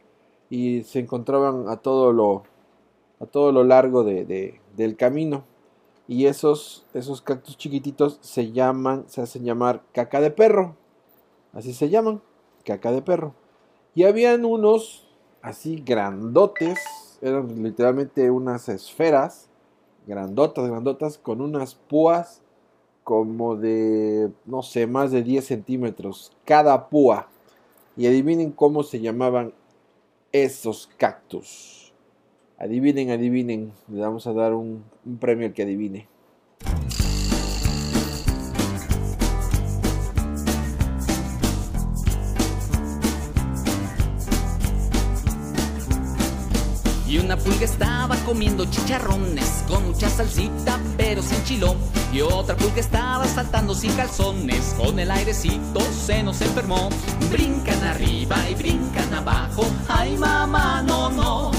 y 0.52 0.84
se 0.84 1.00
encontraban 1.00 1.70
a 1.70 1.78
todo 1.78 2.14
lo, 2.14 2.44
a 3.20 3.26
todo 3.26 3.52
lo 3.52 3.64
largo 3.64 4.04
de- 4.04 4.62
del 4.78 4.96
camino. 4.96 5.44
Y 6.08 6.28
esos, 6.28 6.86
esos 6.94 7.24
cactus 7.24 7.58
chiquititos 7.58 8.20
se 8.22 8.52
llaman, 8.52 9.06
se 9.08 9.22
hacen 9.24 9.44
llamar 9.44 9.82
caca 9.92 10.22
de 10.22 10.30
perro. 10.30 10.76
Así 11.52 11.74
se 11.74 11.90
llaman, 11.90 12.22
caca 12.64 12.92
de 12.92 13.02
perro. 13.02 13.34
Y 13.96 14.04
habían 14.04 14.46
unos 14.46 15.10
así 15.42 15.82
grandotes, 15.84 16.78
eran 17.24 17.64
literalmente 17.64 18.30
unas 18.30 18.70
esferas, 18.70 19.50
grandotas, 20.06 20.70
grandotas, 20.70 21.18
con 21.18 21.42
unas 21.42 21.74
púas 21.74 22.43
como 23.04 23.56
de, 23.56 24.32
no 24.46 24.64
sé, 24.64 24.88
más 24.88 25.12
de 25.12 25.24
10 25.24 25.46
centímetros 25.46 26.32
cada 26.46 26.90
púa. 26.90 27.30
Y 27.96 28.08
adivinen 28.08 28.52
cómo 28.52 28.84
se 28.84 29.00
llamaban 29.00 29.54
esos 30.32 30.90
cactus. 30.98 31.94
Adivinen, 32.58 33.12
adivinen. 33.12 33.72
Le 33.88 34.02
vamos 34.02 34.26
a 34.26 34.34
dar 34.34 34.54
un, 34.54 34.84
un 35.06 35.18
premio 35.18 35.48
al 35.48 35.54
que 35.54 35.64
adivine. 35.64 36.08
Una 47.34 47.42
pulga 47.42 47.66
estaba 47.66 48.16
comiendo 48.18 48.64
chicharrones 48.66 49.64
con 49.68 49.88
mucha 49.88 50.08
salsita 50.08 50.80
pero 50.98 51.24
sin 51.24 51.44
chilo. 51.46 51.76
Y 52.12 52.22
otra 52.22 52.56
pulga 52.56 52.80
estaba 52.80 53.26
saltando 53.26 53.74
sin 53.74 53.92
calzones 53.94 54.76
con 54.78 55.00
el 55.00 55.10
airecito 55.10 55.80
se 56.06 56.22
nos 56.22 56.42
enfermó. 56.42 56.90
Brincan 57.32 57.84
arriba 57.86 58.38
y 58.52 58.54
brincan 58.54 59.12
abajo. 59.16 59.66
Ay 59.88 60.16
mamá, 60.16 60.84
no, 60.84 61.10
no. 61.10 61.52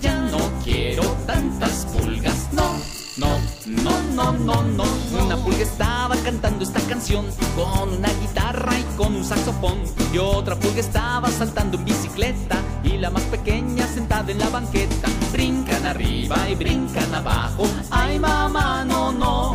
Ya 0.00 0.18
no 0.22 0.38
quiero 0.64 1.04
tantas 1.24 1.86
pulgas, 1.86 2.48
no. 2.52 2.74
No, 3.16 3.38
no, 3.66 4.02
no, 4.14 4.32
no, 4.32 4.62
no. 4.62 4.84
Una 5.24 5.36
pulga 5.36 5.62
estaba 5.62 6.16
cantando 6.24 6.64
esta 6.64 6.80
canción 6.88 7.26
con 7.54 7.90
una 7.90 8.08
guitarra 8.20 8.72
y 8.76 8.82
con 8.96 9.14
un 9.14 9.24
saxofón. 9.24 9.84
Y 10.12 10.18
otra 10.18 10.58
pulga 10.58 10.80
estaba 10.80 11.28
saltando 11.28 11.78
en 11.78 11.84
bicicleta 11.84 12.60
la 13.00 13.10
más 13.10 13.22
pequeña 13.24 13.86
sentada 13.86 14.30
en 14.30 14.38
la 14.38 14.48
banqueta. 14.50 15.08
Brincan 15.32 15.86
arriba 15.86 16.36
y 16.48 16.54
brincan 16.54 17.14
abajo. 17.14 17.64
Ay 17.90 18.18
mamá, 18.18 18.84
no, 18.84 19.10
no. 19.10 19.52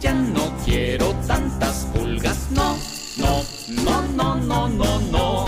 Ya 0.00 0.14
no 0.14 0.52
quiero 0.64 1.12
tantas 1.26 1.86
pulgas, 1.92 2.50
no. 2.50 2.76
No, 3.18 3.42
no, 3.84 4.02
no, 4.14 4.36
no, 4.36 4.68
no, 4.68 5.00
no. 5.00 5.45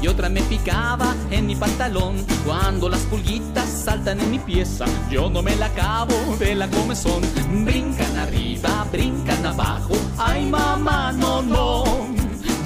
Y 0.00 0.06
otra 0.08 0.28
me 0.28 0.40
picaba 0.42 1.14
en 1.30 1.46
mi 1.46 1.56
pantalón. 1.56 2.24
Cuando 2.46 2.88
las 2.88 3.00
pulguitas 3.00 3.68
saltan 3.68 4.20
en 4.20 4.30
mi 4.30 4.38
pieza, 4.38 4.86
yo 5.10 5.28
no 5.28 5.42
me 5.42 5.54
la 5.56 5.66
acabo 5.66 6.14
de 6.38 6.54
la 6.54 6.68
comezón. 6.68 7.20
Brincan 7.64 8.16
arriba, 8.16 8.86
brincan 8.90 9.44
abajo. 9.44 9.94
Ay 10.16 10.46
mamá, 10.46 11.12
no, 11.12 11.42
no. 11.42 11.84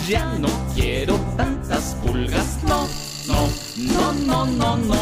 Ya 0.07 0.27
no 0.39 0.49
quiero 0.75 1.17
tantas 1.37 1.97
pulgas, 2.03 2.59
no, 2.63 2.87
no, 3.27 3.49
no, 3.77 4.13
no, 4.13 4.47
no, 4.47 4.77
no. 4.77 4.98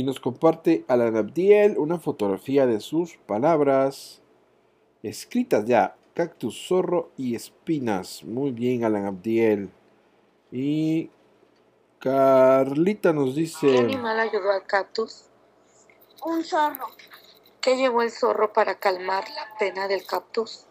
Y 0.00 0.02
nos 0.02 0.18
comparte 0.18 0.86
Alan 0.88 1.14
Abdiel 1.14 1.76
una 1.76 1.98
fotografía 1.98 2.64
de 2.64 2.80
sus 2.80 3.18
palabras 3.26 4.22
escritas 5.02 5.66
ya. 5.66 5.94
Cactus, 6.14 6.66
zorro 6.68 7.10
y 7.18 7.34
espinas. 7.34 8.24
Muy 8.24 8.50
bien, 8.50 8.82
Alan 8.82 9.04
Abdiel. 9.04 9.70
Y 10.50 11.10
Carlita 11.98 13.12
nos 13.12 13.34
¿Qué 13.34 13.40
dice... 13.42 13.78
animal 13.78 14.20
ayudó 14.20 14.50
al 14.52 14.64
cactus? 14.64 15.26
Un 16.24 16.44
zorro, 16.44 16.86
¿Qué 17.60 17.76
llevó 17.76 18.00
el 18.00 18.10
zorro 18.10 18.54
para 18.54 18.76
calmar 18.76 19.24
la 19.28 19.54
pena 19.58 19.86
del 19.86 20.06
cactus? 20.06 20.64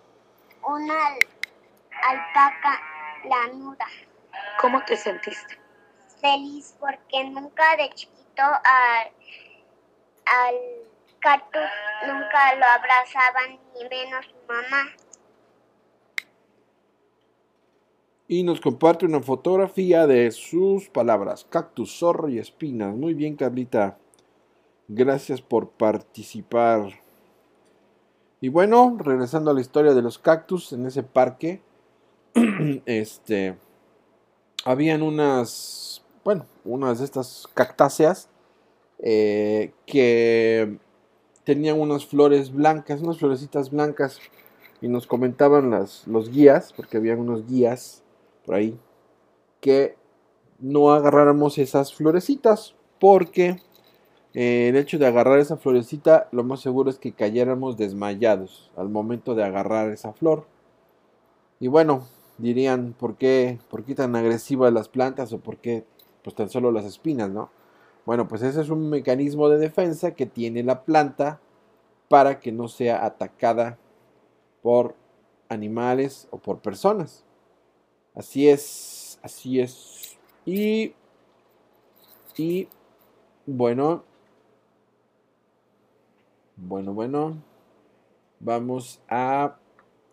una 0.67 1.07
al- 1.07 1.27
alpaca 2.01 2.82
lanuda. 3.30 3.86
¿Cómo 4.59 4.84
te 4.86 4.97
sentiste? 4.97 5.59
Feliz 6.19 6.75
porque 6.80 7.25
nunca 7.30 7.77
de 7.77 7.91
chiquito 7.91 8.41
al, 8.41 9.11
al 10.30 10.55
cactus 11.19 11.61
nunca 12.05 12.55
lo 12.55 12.65
abrazaban 12.65 13.59
ni 13.73 13.89
menos 13.89 14.25
su 14.25 14.47
mamá. 14.47 14.89
Y 18.27 18.43
nos 18.43 18.61
comparte 18.61 19.05
una 19.05 19.21
fotografía 19.21 20.05
de 20.05 20.30
sus 20.30 20.88
palabras. 20.89 21.47
Cactus, 21.49 21.97
zorro 21.97 22.30
y 22.30 22.38
espinas. 22.38 22.95
Muy 22.95 23.15
bien, 23.15 23.36
Carlita. 23.36 23.97
Gracias 24.88 25.41
por 25.41 25.71
participar. 25.71 27.01
Y 28.39 28.49
bueno, 28.49 28.97
regresando 28.99 29.49
a 29.49 29.53
la 29.55 29.61
historia 29.61 29.95
de 29.95 30.03
los 30.03 30.19
cactus 30.19 30.73
en 30.73 30.86
ese 30.86 31.01
parque. 31.01 31.63
este. 32.86 33.57
Habían 34.63 35.01
unas. 35.01 36.03
Bueno, 36.23 36.45
unas 36.65 36.99
de 36.99 37.05
estas 37.05 37.47
cactáceas. 37.55 38.30
Eh, 39.00 39.72
que 39.86 40.78
tenían 41.43 41.80
unas 41.80 42.06
flores 42.06 42.54
blancas, 42.54 43.02
unas 43.02 43.18
florecitas 43.18 43.72
blancas. 43.72 44.20
Y 44.82 44.88
nos 44.88 45.08
comentaban 45.08 45.72
las, 45.72 46.08
los 46.08 46.30
guías, 46.30 46.74
porque 46.74 46.97
habían 46.97 47.20
unos 47.20 47.45
guías 47.47 48.02
por 48.45 48.56
ahí, 48.56 48.80
que 49.60 49.97
no 50.60 50.93
agarráramos 50.93 51.58
esas 51.58 51.93
florecitas, 51.93 52.76
porque 52.97 53.58
eh, 54.34 54.70
el 54.70 54.78
hecho 54.78 54.97
de 54.97 55.08
agarrar 55.08 55.39
esa 55.39 55.58
florecita, 55.58 56.30
lo 56.32 56.43
más 56.43 56.62
seguro 56.62 56.89
es 56.89 57.00
que 57.00 57.12
cayéramos 57.12 57.78
desmayados 57.78 58.72
al 58.78 58.89
momento 58.89 59.36
de 59.36 59.43
agarrar 59.43 59.91
esa 59.91 60.14
flor. 60.14 60.45
Y 61.60 61.68
bueno, 61.68 62.08
dirían, 62.38 62.95
¿por 62.97 63.16
qué, 63.16 63.60
por 63.70 63.84
qué 63.84 63.95
tan 63.95 64.16
agresivas 64.16 64.72
las 64.72 64.88
plantas 64.88 65.34
o 65.34 65.39
por 65.39 65.58
qué 65.58 65.84
pues 66.24 66.36
tan 66.36 66.50
solo 66.50 66.72
las 66.72 66.86
espinas, 66.86 67.30
no? 67.30 67.50
Bueno, 68.10 68.28
pues 68.28 68.41
ese 68.41 68.62
es 68.62 68.72
un 68.72 68.89
mecanismo 68.89 69.49
de 69.49 69.60
defensa 69.60 70.16
que 70.16 70.26
tiene 70.26 70.64
la 70.64 70.84
planta 70.84 71.39
para 72.07 72.39
que 72.39 72.51
no 72.51 72.68
sea 72.68 73.05
atacada 73.05 73.78
por 74.64 74.95
animales 75.47 76.28
o 76.32 76.39
por 76.39 76.57
personas. 76.57 77.24
Así 78.16 78.49
es, 78.49 79.20
así 79.22 79.60
es. 79.60 80.18
Y, 80.43 80.95
y, 82.36 82.68
bueno, 83.45 84.03
bueno, 86.55 86.95
bueno, 86.95 87.38
vamos 88.39 89.03
a 89.07 89.55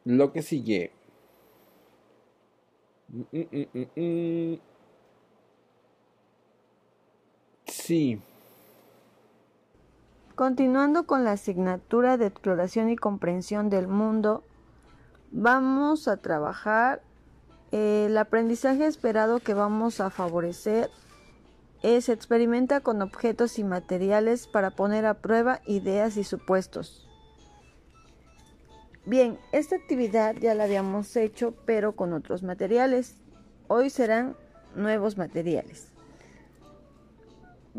lo 0.04 0.34
que 0.34 0.42
sigue. 0.42 0.92
Mm, 3.08 3.22
mm, 3.32 3.46
mm, 3.52 3.66
mm, 3.72 4.52
mm. 4.52 4.60
Sí, 7.86 8.20
Continuando 10.34 11.06
con 11.06 11.22
la 11.22 11.32
asignatura 11.32 12.16
de 12.16 12.26
exploración 12.26 12.90
y 12.90 12.96
comprensión 12.96 13.70
del 13.70 13.86
mundo, 13.86 14.42
vamos 15.30 16.08
a 16.08 16.16
trabajar 16.16 17.00
eh, 17.70 18.06
el 18.08 18.18
aprendizaje 18.18 18.86
esperado 18.86 19.38
que 19.38 19.54
vamos 19.54 20.00
a 20.00 20.10
favorecer 20.10 20.90
es 21.84 22.08
experimenta 22.08 22.80
con 22.80 23.02
objetos 23.02 23.56
y 23.60 23.62
materiales 23.62 24.48
para 24.48 24.72
poner 24.72 25.06
a 25.06 25.14
prueba 25.14 25.60
ideas 25.64 26.16
y 26.16 26.24
supuestos. 26.24 27.08
Bien, 29.04 29.38
esta 29.52 29.76
actividad 29.76 30.34
ya 30.34 30.56
la 30.56 30.64
habíamos 30.64 31.14
hecho 31.14 31.54
pero 31.64 31.94
con 31.94 32.14
otros 32.14 32.42
materiales. 32.42 33.14
Hoy 33.68 33.90
serán 33.90 34.36
nuevos 34.74 35.16
materiales. 35.16 35.95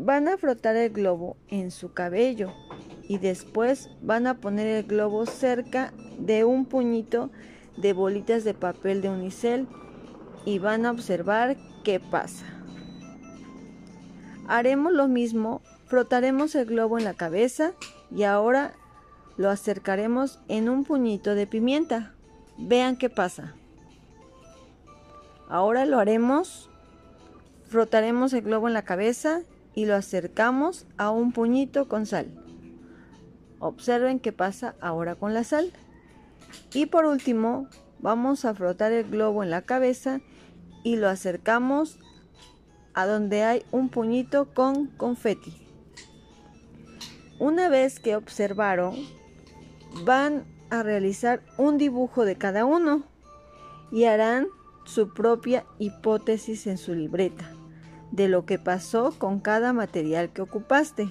Van 0.00 0.28
a 0.28 0.38
frotar 0.38 0.76
el 0.76 0.90
globo 0.90 1.36
en 1.48 1.72
su 1.72 1.92
cabello 1.92 2.54
y 3.08 3.18
después 3.18 3.90
van 4.00 4.28
a 4.28 4.38
poner 4.38 4.68
el 4.68 4.84
globo 4.84 5.26
cerca 5.26 5.92
de 6.20 6.44
un 6.44 6.66
puñito 6.66 7.32
de 7.76 7.94
bolitas 7.94 8.44
de 8.44 8.54
papel 8.54 9.02
de 9.02 9.08
unicel 9.08 9.66
y 10.44 10.60
van 10.60 10.86
a 10.86 10.92
observar 10.92 11.56
qué 11.82 11.98
pasa. 11.98 12.46
Haremos 14.46 14.92
lo 14.92 15.08
mismo, 15.08 15.62
frotaremos 15.86 16.54
el 16.54 16.66
globo 16.66 16.96
en 16.96 17.02
la 17.02 17.14
cabeza 17.14 17.72
y 18.14 18.22
ahora 18.22 18.74
lo 19.36 19.50
acercaremos 19.50 20.38
en 20.46 20.68
un 20.68 20.84
puñito 20.84 21.34
de 21.34 21.48
pimienta. 21.48 22.14
Vean 22.56 22.96
qué 22.98 23.10
pasa. 23.10 23.56
Ahora 25.48 25.86
lo 25.86 25.98
haremos, 25.98 26.70
frotaremos 27.64 28.32
el 28.32 28.42
globo 28.42 28.68
en 28.68 28.74
la 28.74 28.82
cabeza 28.82 29.42
y 29.78 29.86
lo 29.86 29.94
acercamos 29.94 30.86
a 30.96 31.12
un 31.12 31.30
puñito 31.30 31.86
con 31.86 32.04
sal. 32.04 32.26
Observen 33.60 34.18
qué 34.18 34.32
pasa 34.32 34.74
ahora 34.80 35.14
con 35.14 35.34
la 35.34 35.44
sal. 35.44 35.72
Y 36.74 36.86
por 36.86 37.06
último, 37.06 37.68
vamos 38.00 38.44
a 38.44 38.54
frotar 38.54 38.90
el 38.90 39.08
globo 39.08 39.44
en 39.44 39.50
la 39.50 39.62
cabeza 39.62 40.20
y 40.82 40.96
lo 40.96 41.08
acercamos 41.08 42.00
a 42.92 43.06
donde 43.06 43.44
hay 43.44 43.62
un 43.70 43.88
puñito 43.88 44.52
con 44.52 44.88
confeti. 44.88 45.54
Una 47.38 47.68
vez 47.68 48.00
que 48.00 48.16
observaron, 48.16 48.96
van 50.04 50.44
a 50.70 50.82
realizar 50.82 51.40
un 51.56 51.78
dibujo 51.78 52.24
de 52.24 52.34
cada 52.34 52.64
uno 52.64 53.04
y 53.92 54.06
harán 54.06 54.48
su 54.86 55.14
propia 55.14 55.66
hipótesis 55.78 56.66
en 56.66 56.78
su 56.78 56.96
libreta 56.96 57.54
de 58.10 58.28
lo 58.28 58.44
que 58.44 58.58
pasó 58.58 59.14
con 59.18 59.40
cada 59.40 59.72
material 59.72 60.30
que 60.30 60.42
ocupaste. 60.42 61.08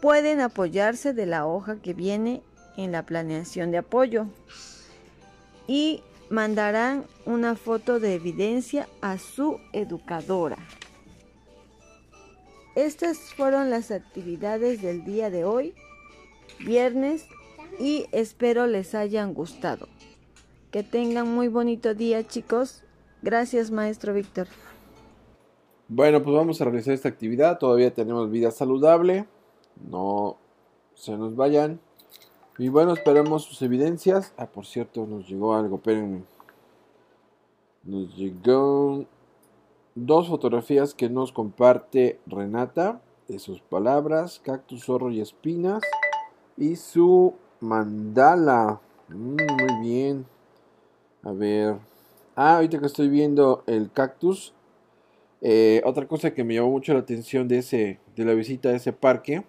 Pueden 0.00 0.40
apoyarse 0.40 1.12
de 1.12 1.26
la 1.26 1.46
hoja 1.46 1.76
que 1.76 1.94
viene 1.94 2.42
en 2.76 2.92
la 2.92 3.04
planeación 3.04 3.70
de 3.70 3.78
apoyo 3.78 4.26
y 5.66 6.02
mandarán 6.30 7.04
una 7.26 7.56
foto 7.56 8.00
de 8.00 8.14
evidencia 8.14 8.88
a 9.02 9.18
su 9.18 9.58
educadora. 9.72 10.58
Estas 12.76 13.18
fueron 13.18 13.68
las 13.68 13.90
actividades 13.90 14.80
del 14.80 15.04
día 15.04 15.28
de 15.28 15.44
hoy, 15.44 15.74
viernes, 16.60 17.26
y 17.78 18.06
espero 18.12 18.66
les 18.66 18.94
hayan 18.94 19.34
gustado. 19.34 19.88
Que 20.70 20.82
tengan 20.82 21.28
muy 21.28 21.48
bonito 21.48 21.94
día 21.94 22.26
chicos. 22.26 22.82
Gracias 23.22 23.70
maestro 23.70 24.14
Víctor. 24.14 24.46
Bueno, 25.92 26.22
pues 26.22 26.36
vamos 26.36 26.60
a 26.60 26.64
realizar 26.66 26.94
esta 26.94 27.08
actividad. 27.08 27.58
Todavía 27.58 27.92
tenemos 27.92 28.30
vida 28.30 28.52
saludable. 28.52 29.26
No 29.90 30.36
se 30.94 31.16
nos 31.16 31.34
vayan. 31.34 31.80
Y 32.58 32.68
bueno, 32.68 32.92
esperemos 32.92 33.42
sus 33.42 33.60
evidencias. 33.60 34.32
Ah, 34.36 34.46
por 34.46 34.66
cierto, 34.66 35.04
nos 35.04 35.26
llegó 35.28 35.52
algo. 35.52 35.78
Espérenme. 35.78 36.22
Nos 37.82 38.16
llegó 38.16 39.04
dos 39.96 40.28
fotografías 40.28 40.94
que 40.94 41.10
nos 41.10 41.32
comparte 41.32 42.20
Renata 42.24 43.00
de 43.26 43.40
sus 43.40 43.60
palabras, 43.60 44.40
cactus, 44.44 44.84
zorro 44.84 45.10
y 45.10 45.20
espinas. 45.20 45.82
Y 46.56 46.76
su 46.76 47.34
mandala. 47.58 48.80
Mm, 49.08 49.36
muy 49.58 49.88
bien. 49.88 50.24
A 51.24 51.32
ver. 51.32 51.78
Ah, 52.36 52.54
ahorita 52.54 52.78
que 52.78 52.86
estoy 52.86 53.08
viendo 53.08 53.64
el 53.66 53.90
cactus. 53.90 54.54
Eh, 55.42 55.82
otra 55.84 56.06
cosa 56.06 56.32
que 56.34 56.44
me 56.44 56.54
llamó 56.54 56.70
mucho 56.70 56.92
la 56.92 57.00
atención 57.00 57.48
de, 57.48 57.58
ese, 57.58 57.98
de 58.16 58.24
la 58.24 58.34
visita 58.34 58.68
a 58.68 58.76
ese 58.76 58.92
parque 58.92 59.44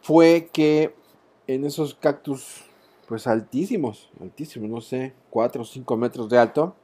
fue 0.00 0.48
que 0.52 0.94
en 1.46 1.64
esos 1.64 1.94
cactus, 1.94 2.64
pues 3.06 3.26
altísimos, 3.26 4.10
altísimos, 4.20 4.70
no 4.70 4.80
sé, 4.80 5.14
4 5.30 5.62
o 5.62 5.64
5 5.64 5.96
metros 5.96 6.28
de 6.28 6.38
alto, 6.38 6.74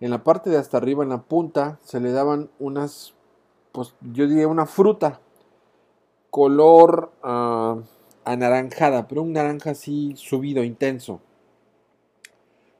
en 0.00 0.10
la 0.10 0.22
parte 0.22 0.50
de 0.50 0.58
hasta 0.58 0.76
arriba, 0.76 1.02
en 1.02 1.10
la 1.10 1.22
punta, 1.22 1.78
se 1.82 2.00
le 2.00 2.12
daban 2.12 2.50
unas, 2.58 3.14
pues 3.72 3.94
yo 4.00 4.26
diría 4.26 4.48
una 4.48 4.66
fruta, 4.66 5.20
color 6.30 7.12
ah, 7.22 7.78
anaranjada, 8.24 9.06
pero 9.06 9.22
un 9.22 9.32
naranja 9.32 9.70
así 9.70 10.14
subido, 10.16 10.64
intenso. 10.64 11.20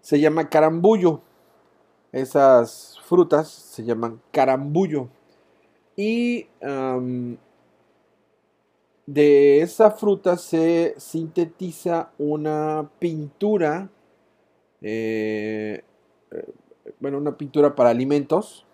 Se 0.00 0.20
llama 0.20 0.48
carambullo. 0.48 1.22
Esas 2.14 3.00
frutas 3.04 3.48
se 3.48 3.82
llaman 3.82 4.20
carambullo. 4.30 5.08
Y 5.96 6.46
de 9.06 9.60
esa 9.60 9.90
fruta 9.90 10.36
se 10.36 10.94
sintetiza 10.96 12.12
una 12.18 12.88
pintura, 13.00 13.90
eh, 14.80 15.82
eh, 16.30 16.52
bueno, 17.00 17.18
una 17.18 17.36
pintura 17.36 17.74
para 17.74 17.90
alimentos 17.90 18.64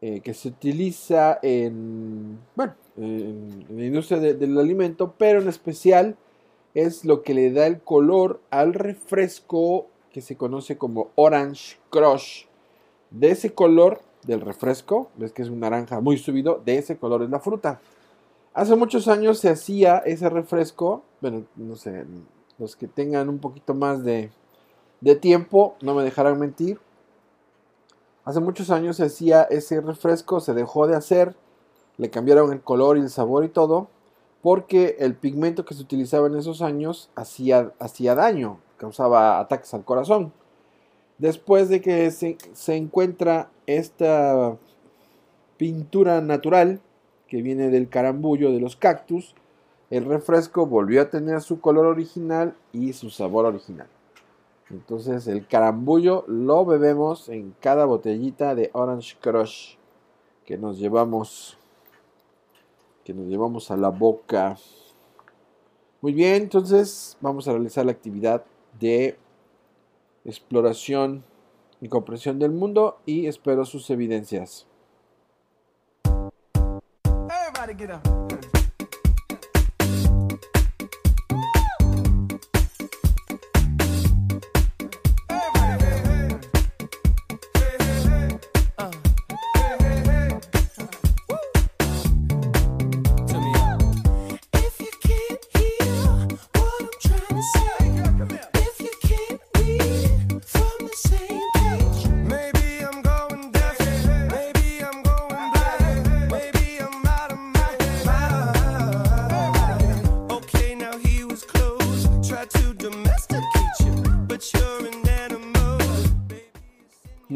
eh, 0.00 0.20
que 0.20 0.32
se 0.34 0.48
utiliza 0.48 1.38
en, 1.42 2.38
bueno, 2.56 2.74
en, 2.96 3.66
la 3.68 3.84
industria 3.84 4.18
de- 4.18 4.34
del 4.34 4.58
alimento, 4.58 5.14
pero 5.18 5.42
en 5.42 5.48
especial 5.48 6.16
es 6.74 7.04
lo 7.04 7.22
que 7.22 7.34
le 7.34 7.50
da 7.52 7.66
el 7.66 7.80
color 7.80 8.40
al 8.50 8.74
refresco 8.74 9.88
que 10.14 10.20
se 10.20 10.36
conoce 10.36 10.78
como 10.78 11.10
Orange 11.16 11.76
Crush. 11.90 12.44
De 13.10 13.32
ese 13.32 13.52
color 13.52 14.00
del 14.24 14.42
refresco, 14.42 15.10
ves 15.16 15.32
que 15.32 15.42
es 15.42 15.48
un 15.48 15.58
naranja 15.58 16.00
muy 16.00 16.18
subido, 16.18 16.62
de 16.64 16.78
ese 16.78 16.96
color 16.96 17.24
es 17.24 17.30
la 17.30 17.40
fruta. 17.40 17.80
Hace 18.52 18.76
muchos 18.76 19.08
años 19.08 19.40
se 19.40 19.48
hacía 19.48 19.98
ese 19.98 20.30
refresco, 20.30 21.02
bueno, 21.20 21.42
no 21.56 21.74
sé, 21.74 22.04
los 22.58 22.76
que 22.76 22.86
tengan 22.86 23.28
un 23.28 23.40
poquito 23.40 23.74
más 23.74 24.04
de, 24.04 24.30
de 25.00 25.16
tiempo 25.16 25.74
no 25.82 25.96
me 25.96 26.04
dejarán 26.04 26.38
mentir. 26.38 26.78
Hace 28.24 28.38
muchos 28.38 28.70
años 28.70 28.98
se 28.98 29.06
hacía 29.06 29.42
ese 29.42 29.80
refresco, 29.80 30.38
se 30.38 30.54
dejó 30.54 30.86
de 30.86 30.94
hacer, 30.94 31.34
le 31.96 32.08
cambiaron 32.08 32.52
el 32.52 32.60
color 32.60 32.98
y 32.98 33.00
el 33.00 33.10
sabor 33.10 33.44
y 33.44 33.48
todo, 33.48 33.88
porque 34.42 34.94
el 35.00 35.16
pigmento 35.16 35.64
que 35.64 35.74
se 35.74 35.82
utilizaba 35.82 36.28
en 36.28 36.36
esos 36.36 36.62
años 36.62 37.10
hacía, 37.16 37.72
hacía 37.80 38.14
daño, 38.14 38.60
causaba 38.76 39.40
ataques 39.40 39.72
al 39.74 39.84
corazón. 39.84 40.32
Después 41.18 41.68
de 41.68 41.80
que 41.80 42.10
se, 42.10 42.36
encuentra 42.74 43.50
esta 43.66 44.56
pintura 45.56 46.20
natural 46.20 46.80
que 47.28 47.40
viene 47.40 47.70
del 47.70 47.88
carambullo 47.88 48.52
de 48.52 48.60
los 48.60 48.76
cactus, 48.76 49.34
el 49.90 50.04
refresco 50.04 50.66
volvió 50.66 51.02
a 51.02 51.10
tener 51.10 51.40
su 51.40 51.60
color 51.60 51.86
original 51.86 52.54
y 52.72 52.92
su 52.94 53.10
sabor 53.10 53.46
original. 53.46 53.86
Entonces 54.70 55.26
el 55.28 55.46
carambullo 55.46 56.24
lo 56.26 56.64
bebemos 56.64 57.28
en 57.28 57.54
cada 57.60 57.84
botellita 57.84 58.54
de 58.54 58.70
Orange 58.72 59.16
Crush 59.20 59.76
que 60.44 60.58
nos 60.58 60.78
llevamos 60.78 61.58
que 63.04 63.14
nos 63.14 63.26
llevamos 63.26 63.70
a 63.70 63.76
la 63.76 63.90
boca. 63.90 64.56
Muy 66.00 66.12
bien, 66.12 66.42
entonces 66.42 67.16
vamos 67.20 67.46
a 67.46 67.52
realizar 67.52 67.84
la 67.84 67.92
actividad 67.92 68.44
de 68.80 69.16
exploración 70.24 71.24
y 71.80 71.88
comprensión 71.88 72.38
del 72.38 72.50
mundo 72.50 72.98
y 73.06 73.26
espero 73.26 73.64
sus 73.64 73.90
evidencias. 73.90 74.66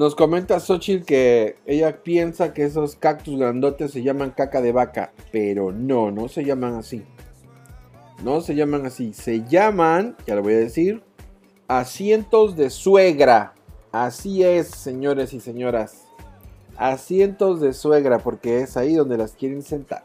Nos 0.09 0.15
comenta 0.15 0.59
Xochitl 0.59 1.05
que 1.05 1.57
ella 1.67 2.03
piensa 2.03 2.55
que 2.55 2.65
esos 2.65 2.97
cactus 2.97 3.39
grandotes 3.39 3.91
se 3.91 4.03
llaman 4.03 4.31
caca 4.31 4.63
de 4.63 4.73
vaca, 4.73 5.13
pero 5.33 5.71
no, 5.71 6.11
no 6.11 6.29
se 6.29 6.47
llaman 6.47 6.77
así. 6.77 7.05
No 8.25 8.41
se 8.41 8.55
llaman 8.55 8.87
así, 8.87 9.13
se 9.13 9.45
llaman, 9.45 10.17
ya 10.27 10.35
lo 10.35 10.43
voy 10.43 10.55
a 10.55 10.61
decir, 10.61 11.03
asientos 11.69 12.57
de 12.57 12.71
suegra. 12.71 13.53
Así 13.93 14.43
es, 14.43 14.69
señores 14.69 15.35
y 15.35 15.41
señoras. 15.41 16.05
Asientos 16.79 17.61
de 17.61 17.75
suegra, 17.75 18.19
porque 18.19 18.63
es 18.63 18.79
ahí 18.79 18.95
donde 18.95 19.19
las 19.19 19.33
quieren 19.33 19.61
sentar. 19.61 20.05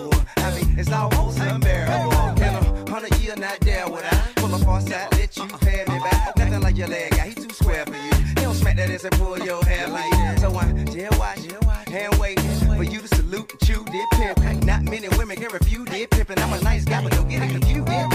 almost 1.01 1.39
unbearable. 1.39 2.11
In 2.37 2.55
a 2.55 2.89
hundred 2.89 3.15
years, 3.19 3.37
not 3.37 3.59
there 3.61 3.87
would 3.89 4.03
I 4.03 4.31
pull 4.35 4.53
up 4.53 4.67
on 4.67 4.81
side, 4.81 5.11
let 5.13 5.35
you 5.37 5.47
pay 5.59 5.83
me 5.87 5.99
back. 5.99 6.37
Nothing 6.37 6.61
like 6.61 6.77
your 6.77 6.87
leg 6.87 7.11
guy, 7.11 7.29
he 7.29 7.35
too 7.35 7.49
square 7.49 7.85
for 7.85 7.95
you. 7.95 8.25
He 8.29 8.35
don't 8.35 8.55
smack 8.55 8.75
that 8.77 8.89
ass 8.89 9.03
and 9.03 9.13
pull 9.13 9.39
your 9.39 9.63
hair 9.65 9.87
like 9.87 10.11
that. 10.11 10.39
So 10.39 10.55
I'm 10.57 10.85
jail 10.85 11.11
watch, 11.17 11.39
hand 11.87 12.15
wait 12.19 12.39
for 12.39 12.83
you 12.83 12.99
to 12.99 13.07
salute 13.15 13.51
and 13.51 13.61
chew, 13.61 13.83
dip 13.85 14.09
pimp. 14.11 14.63
Not 14.65 14.83
many 14.83 15.07
women 15.17 15.37
can 15.37 15.51
refuse, 15.51 15.87
did 15.89 16.09
pimpin'. 16.09 16.39
I'm 16.39 16.53
a 16.53 16.61
nice 16.63 16.85
guy, 16.85 17.01
but 17.03 17.11
don't 17.11 17.29
get 17.29 17.43
it 17.43 17.51
confused, 17.51 18.10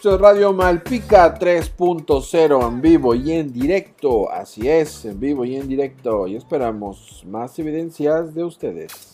Esto 0.00 0.14
es 0.14 0.20
Radio 0.22 0.54
Malpica 0.54 1.38
3.0 1.38 2.68
en 2.68 2.80
vivo 2.80 3.14
y 3.14 3.32
en 3.32 3.52
directo. 3.52 4.32
Así 4.32 4.66
es, 4.66 5.04
en 5.04 5.20
vivo 5.20 5.44
y 5.44 5.56
en 5.56 5.68
directo. 5.68 6.26
Y 6.26 6.36
esperamos 6.36 7.22
más 7.26 7.58
evidencias 7.58 8.34
de 8.34 8.42
ustedes. 8.42 9.09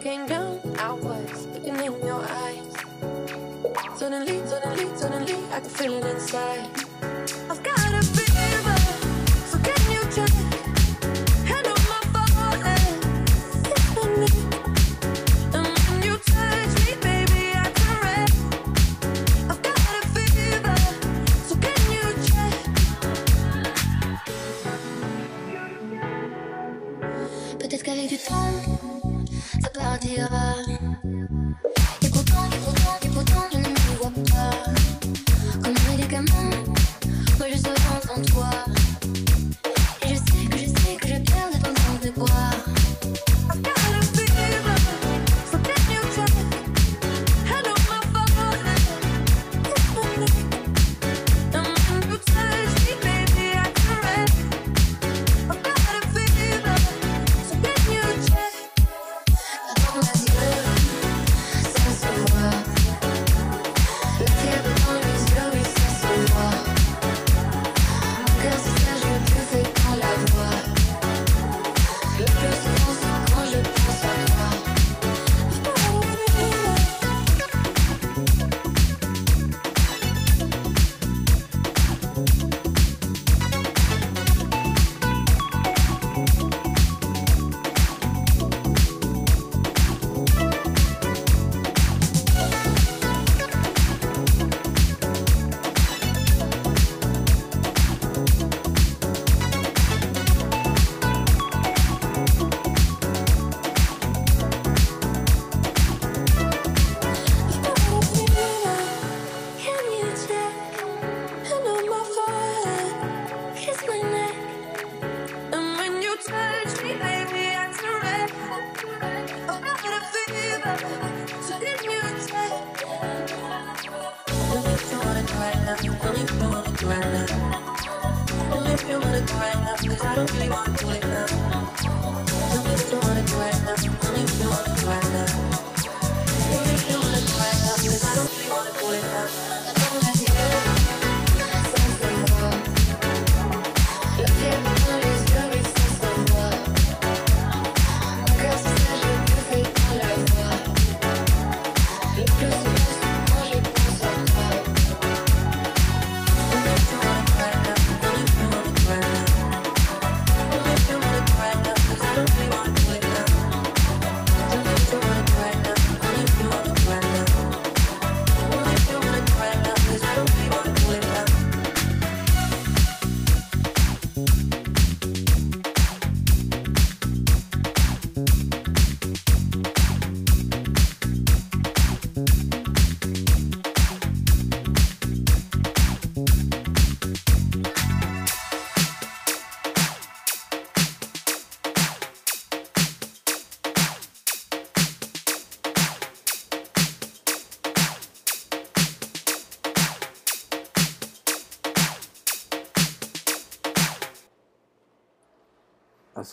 came 0.00 0.26
down, 0.26 0.60
I 0.78 0.92
was 0.92 1.46
looking 1.46 1.74
in 1.74 2.06
your 2.06 2.22
eyes. 2.22 2.72
Suddenly, 3.96 4.46
suddenly, 4.46 4.96
suddenly, 4.96 5.34
I 5.50 5.60
can 5.60 5.70
feel 5.70 5.92
it 5.94 6.04
inside. 6.04 6.87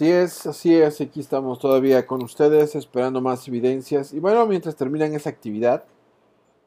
Así 0.06 0.14
es, 0.14 0.46
así 0.46 0.76
es, 0.76 1.02
aquí 1.02 1.20
estamos 1.20 1.58
todavía 1.58 2.06
con 2.06 2.22
ustedes 2.22 2.76
esperando 2.76 3.22
más 3.22 3.48
evidencias. 3.48 4.14
Y 4.14 4.20
bueno, 4.20 4.46
mientras 4.46 4.76
terminan 4.76 5.16
esa 5.16 5.32
actividad, 5.32 5.84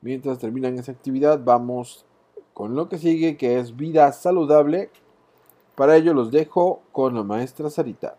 mientras 0.01 0.41
terminan 0.41 0.77
esa 0.77 0.91
actividad, 0.91 1.41
vamos 1.45 2.05
con 2.53 2.75
lo 2.75 2.89
que 2.89 2.99
sigue, 2.99 3.37
que 3.37 3.61
es 3.61 3.77
vida 3.77 4.11
saludable. 4.11 4.91
Para 5.77 5.95
ello 5.95 6.15
los 6.15 6.33
dejo 6.33 6.83
con 6.91 7.15
la 7.15 7.23
maestra 7.23 7.71
Sarita. 7.71 8.17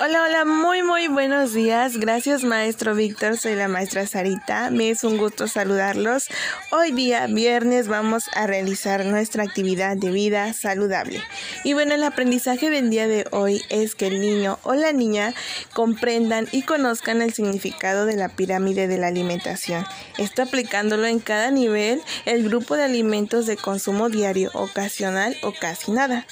Hola, 0.00 0.22
hola, 0.22 0.44
muy, 0.44 0.84
muy 0.84 1.08
buenos 1.08 1.52
días. 1.52 1.96
Gracias, 1.96 2.44
maestro 2.44 2.94
Víctor. 2.94 3.36
Soy 3.36 3.56
la 3.56 3.66
maestra 3.66 4.06
Sarita. 4.06 4.70
Me 4.70 4.90
es 4.90 5.02
un 5.02 5.18
gusto 5.18 5.48
saludarlos. 5.48 6.28
Hoy 6.70 6.92
día, 6.92 7.26
viernes, 7.26 7.88
vamos 7.88 8.26
a 8.32 8.46
realizar 8.46 9.04
nuestra 9.04 9.42
actividad 9.42 9.96
de 9.96 10.12
vida 10.12 10.52
saludable. 10.52 11.20
Y 11.64 11.72
bueno, 11.72 11.94
el 11.94 12.04
aprendizaje 12.04 12.70
del 12.70 12.90
día 12.90 13.08
de 13.08 13.26
hoy 13.32 13.60
es 13.70 13.96
que 13.96 14.06
el 14.06 14.20
niño 14.20 14.60
o 14.62 14.74
la 14.74 14.92
niña 14.92 15.34
comprendan 15.74 16.46
y 16.52 16.62
conozcan 16.62 17.20
el 17.20 17.34
significado 17.34 18.06
de 18.06 18.14
la 18.14 18.28
pirámide 18.28 18.86
de 18.86 18.98
la 18.98 19.08
alimentación. 19.08 19.84
Esto 20.16 20.42
aplicándolo 20.42 21.06
en 21.06 21.18
cada 21.18 21.50
nivel, 21.50 22.00
el 22.24 22.44
grupo 22.44 22.76
de 22.76 22.84
alimentos 22.84 23.46
de 23.46 23.56
consumo 23.56 24.10
diario, 24.10 24.52
ocasional 24.54 25.36
o 25.42 25.52
casi 25.52 25.90
nada. 25.90 26.24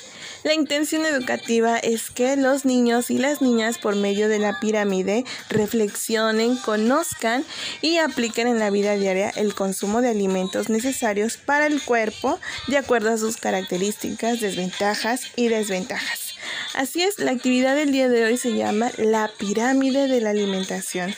La 0.47 0.55
intención 0.55 1.05
educativa 1.05 1.77
es 1.77 2.09
que 2.13 2.37
los 2.37 2.65
niños 2.65 3.11
y 3.11 3.19
las 3.19 3.43
niñas 3.43 3.79
por 3.79 3.97
medio 3.97 4.29
de 4.29 4.39
la 4.39 4.61
pirámide 4.61 5.25
reflexionen, 5.49 6.57
conozcan 6.59 7.45
y 7.83 7.97
apliquen 7.99 8.47
en 8.47 8.61
la 8.61 8.71
vida 8.71 8.95
diaria 8.95 9.31
el 9.31 9.57
consumo 9.57 10.03
de 10.03 10.11
alimentos 10.11 10.69
necesarios 10.69 11.37
para 11.37 11.67
el 11.67 11.83
cuerpo 11.83 12.39
de 12.69 12.77
acuerdo 12.77 13.11
a 13.11 13.19
sus 13.19 13.39
características, 13.39 14.39
desventajas 14.39 15.23
y 15.35 15.49
desventajas. 15.49 16.26
Así 16.75 17.03
es, 17.03 17.19
la 17.19 17.31
actividad 17.31 17.75
del 17.75 17.93
día 17.93 18.09
de 18.09 18.25
hoy 18.25 18.37
se 18.37 18.55
llama 18.55 18.91
la 18.99 19.31
pirámide 19.39 20.09
de 20.09 20.21
la 20.21 20.31
alimentación. 20.31 21.15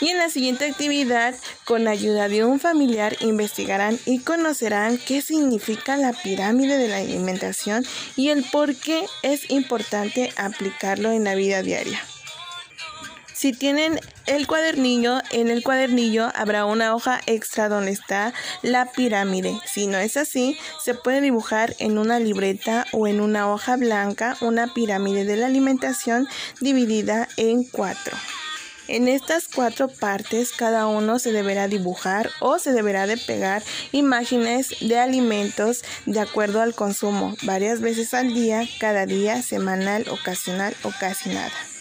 Y 0.00 0.08
en 0.08 0.18
la 0.18 0.30
siguiente 0.30 0.66
actividad, 0.66 1.34
con 1.64 1.88
ayuda 1.88 2.28
de 2.28 2.44
un 2.44 2.60
familiar, 2.60 3.16
investigarán 3.20 3.98
y 4.06 4.20
conocerán 4.20 4.98
qué 4.98 5.22
significa 5.22 5.96
la 5.96 6.12
pirámide 6.12 6.78
de 6.78 6.88
la 6.88 6.98
alimentación 6.98 7.84
y 8.16 8.30
el 8.30 8.44
por 8.44 8.74
qué 8.74 9.04
es 9.22 9.50
importante 9.50 10.32
aplicarlo 10.36 11.12
en 11.12 11.24
la 11.24 11.34
vida 11.34 11.62
diaria. 11.62 12.02
Si 13.42 13.52
tienen 13.52 13.98
el 14.26 14.46
cuadernillo, 14.46 15.18
en 15.32 15.50
el 15.50 15.64
cuadernillo 15.64 16.30
habrá 16.36 16.64
una 16.64 16.94
hoja 16.94 17.20
extra 17.26 17.68
donde 17.68 17.90
está 17.90 18.32
la 18.62 18.92
pirámide. 18.92 19.58
Si 19.66 19.88
no 19.88 19.98
es 19.98 20.16
así, 20.16 20.56
se 20.80 20.94
puede 20.94 21.20
dibujar 21.20 21.74
en 21.80 21.98
una 21.98 22.20
libreta 22.20 22.86
o 22.92 23.08
en 23.08 23.20
una 23.20 23.52
hoja 23.52 23.76
blanca 23.76 24.36
una 24.42 24.72
pirámide 24.72 25.24
de 25.24 25.36
la 25.36 25.46
alimentación 25.46 26.28
dividida 26.60 27.26
en 27.36 27.64
cuatro. 27.64 28.16
En 28.86 29.08
estas 29.08 29.48
cuatro 29.48 29.88
partes 29.88 30.52
cada 30.52 30.86
uno 30.86 31.18
se 31.18 31.32
deberá 31.32 31.66
dibujar 31.66 32.30
o 32.38 32.60
se 32.60 32.70
deberá 32.70 33.08
de 33.08 33.16
pegar 33.16 33.64
imágenes 33.90 34.68
de 34.82 35.00
alimentos 35.00 35.82
de 36.06 36.20
acuerdo 36.20 36.62
al 36.62 36.76
consumo, 36.76 37.34
varias 37.42 37.80
veces 37.80 38.14
al 38.14 38.34
día, 38.34 38.68
cada 38.78 39.04
día, 39.04 39.42
semanal, 39.42 40.08
ocasional 40.10 40.76
o 40.84 40.92
casi 41.00 41.30
nada. 41.30 41.71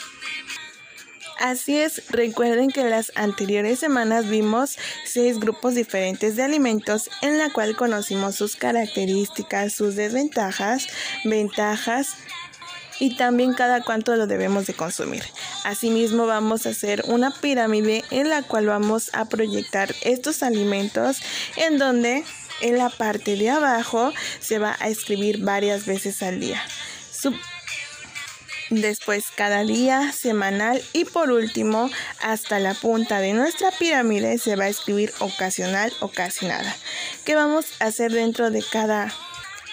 Así 1.41 1.75
es, 1.75 2.03
recuerden 2.09 2.69
que 2.69 2.83
las 2.83 3.11
anteriores 3.15 3.79
semanas 3.79 4.29
vimos 4.29 4.77
seis 5.05 5.39
grupos 5.39 5.73
diferentes 5.73 6.35
de 6.35 6.43
alimentos 6.43 7.09
en 7.23 7.39
la 7.39 7.51
cual 7.51 7.75
conocimos 7.75 8.35
sus 8.35 8.55
características, 8.55 9.73
sus 9.73 9.95
desventajas, 9.95 10.87
ventajas 11.25 12.09
y 12.99 13.17
también 13.17 13.53
cada 13.55 13.81
cuánto 13.81 14.15
lo 14.15 14.27
debemos 14.27 14.67
de 14.67 14.75
consumir. 14.75 15.23
Asimismo 15.63 16.27
vamos 16.27 16.67
a 16.67 16.69
hacer 16.69 17.03
una 17.07 17.31
pirámide 17.31 18.05
en 18.11 18.29
la 18.29 18.43
cual 18.43 18.67
vamos 18.67 19.09
a 19.13 19.25
proyectar 19.25 19.95
estos 20.03 20.43
alimentos 20.43 21.23
en 21.55 21.79
donde 21.79 22.23
en 22.61 22.77
la 22.77 22.91
parte 22.91 23.35
de 23.35 23.49
abajo 23.49 24.13
se 24.39 24.59
va 24.59 24.77
a 24.79 24.89
escribir 24.89 25.39
varias 25.39 25.87
veces 25.87 26.21
al 26.21 26.39
día. 26.39 26.61
Después 28.72 29.26
cada 29.36 29.65
día, 29.65 30.13
semanal 30.13 30.82
y 30.93 31.03
por 31.03 31.30
último 31.30 31.91
hasta 32.22 32.57
la 32.57 32.74
punta 32.74 33.19
de 33.19 33.34
nuestra 33.34 33.69
pirámide 33.72 34.38
se 34.38 34.55
va 34.55 34.63
a 34.63 34.69
escribir 34.69 35.11
ocasional 35.19 35.91
o 35.99 36.07
casi 36.07 36.45
nada. 36.45 36.74
¿Qué 37.26 37.36
vamos 37.36 37.65
a 37.82 37.88
hacer 37.88 38.13
dentro 38.13 38.49
de 38.49 38.63
cada 38.63 39.13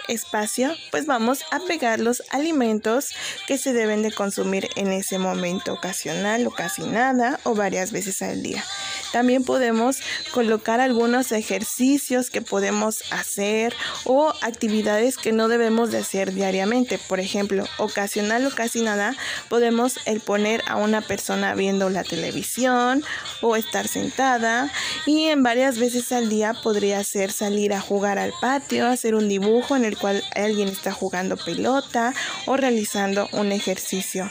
espacio? 0.08 0.74
Pues 0.90 1.06
vamos 1.06 1.42
a 1.50 1.60
pegar 1.60 2.00
los 2.00 2.22
alimentos 2.30 3.10
que 3.46 3.58
se 3.58 3.72
deben 3.72 4.02
de 4.02 4.12
consumir 4.12 4.68
en 4.76 4.88
ese 4.92 5.18
momento 5.18 5.72
ocasional 5.72 6.46
o 6.46 6.50
casi 6.50 6.82
nada 6.82 7.38
o 7.44 7.54
varias 7.54 7.92
veces 7.92 8.22
al 8.22 8.42
día. 8.42 8.64
También 9.12 9.44
podemos 9.44 10.00
colocar 10.32 10.80
algunos 10.80 11.32
ejercicios 11.32 12.30
que 12.30 12.42
podemos 12.42 13.02
hacer 13.10 13.74
o 14.04 14.32
actividades 14.42 15.16
que 15.16 15.32
no 15.32 15.48
debemos 15.48 15.90
de 15.90 15.98
hacer 15.98 16.32
diariamente. 16.32 16.98
Por 16.98 17.20
ejemplo, 17.20 17.64
ocasional 17.78 18.46
o 18.46 18.50
casi 18.50 18.82
nada, 18.82 19.16
podemos 19.48 19.98
el 20.04 20.20
poner 20.20 20.62
a 20.66 20.76
una 20.76 21.00
persona 21.00 21.54
viendo 21.54 21.88
la 21.90 22.04
televisión 22.04 23.02
o 23.40 23.56
estar 23.56 23.88
sentada 23.88 24.70
y 25.06 25.24
en 25.26 25.42
varias 25.42 25.78
veces 25.78 26.12
al 26.12 26.28
día 26.28 26.54
podría 26.54 27.02
ser 27.04 27.32
salir 27.32 27.72
a 27.72 27.80
jugar 27.80 28.18
al 28.18 28.32
patio, 28.40 28.86
hacer 28.86 29.14
un 29.14 29.28
dibujo 29.28 29.76
en 29.76 29.84
el 29.84 29.96
cual 29.98 30.22
alguien 30.34 30.68
está 30.68 30.92
jugando 30.92 31.36
pelota 31.36 32.14
o 32.46 32.56
realizando 32.56 33.28
un 33.32 33.52
ejercicio 33.52 34.30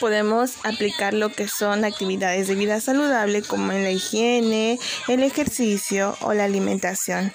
podemos 0.00 0.56
aplicar 0.64 1.14
lo 1.14 1.30
que 1.30 1.48
son 1.48 1.84
actividades 1.84 2.48
de 2.48 2.54
vida 2.54 2.78
saludable 2.80 3.40
como 3.40 3.72
en 3.72 3.84
la 3.84 3.90
higiene, 3.90 4.78
el 5.08 5.22
ejercicio 5.22 6.16
o 6.20 6.34
la 6.34 6.44
alimentación. 6.44 7.32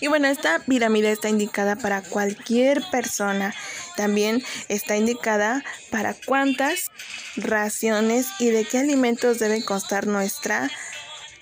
Y 0.00 0.06
bueno, 0.06 0.28
esta 0.28 0.60
pirámide 0.60 1.10
está 1.12 1.28
indicada 1.28 1.76
para 1.76 2.02
cualquier 2.02 2.82
persona. 2.90 3.54
También 3.96 4.42
está 4.68 4.96
indicada 4.96 5.62
para 5.90 6.14
cuántas 6.14 6.84
raciones 7.36 8.28
y 8.38 8.50
de 8.50 8.64
qué 8.64 8.78
alimentos 8.78 9.38
debe 9.38 9.64
constar 9.64 10.06
nuestra 10.06 10.70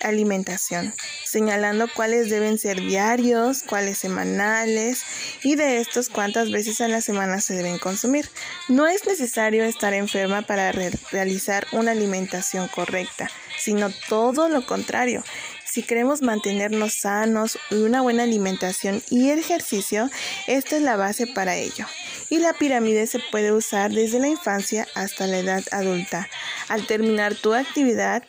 alimentación, 0.01 0.93
señalando 1.25 1.87
cuáles 1.93 2.29
deben 2.29 2.57
ser 2.57 2.79
diarios, 2.81 3.63
cuáles 3.63 3.97
semanales 3.97 5.03
y 5.43 5.55
de 5.55 5.77
estos 5.79 6.09
cuántas 6.09 6.51
veces 6.51 6.81
a 6.81 6.87
la 6.87 7.01
semana 7.01 7.41
se 7.41 7.53
deben 7.55 7.77
consumir. 7.77 8.29
No 8.67 8.87
es 8.87 9.05
necesario 9.05 9.63
estar 9.63 9.93
enferma 9.93 10.41
para 10.41 10.71
re- 10.71 10.91
realizar 11.11 11.67
una 11.71 11.91
alimentación 11.91 12.67
correcta, 12.67 13.29
sino 13.57 13.89
todo 14.07 14.49
lo 14.49 14.65
contrario. 14.65 15.23
Si 15.65 15.83
queremos 15.83 16.23
mantenernos 16.23 16.93
sanos 16.95 17.59
y 17.69 17.75
una 17.75 18.01
buena 18.01 18.23
alimentación 18.23 19.03
y 19.11 19.29
ejercicio, 19.29 20.09
esta 20.47 20.77
es 20.77 20.81
la 20.81 20.95
base 20.95 21.27
para 21.27 21.57
ello. 21.57 21.85
Y 22.31 22.39
la 22.39 22.53
pirámide 22.53 23.05
se 23.05 23.19
puede 23.31 23.51
usar 23.51 23.91
desde 23.91 24.19
la 24.19 24.27
infancia 24.27 24.87
hasta 24.95 25.27
la 25.27 25.37
edad 25.37 25.63
adulta. 25.71 26.27
Al 26.69 26.87
terminar 26.87 27.35
tu 27.35 27.53
actividad, 27.53 28.23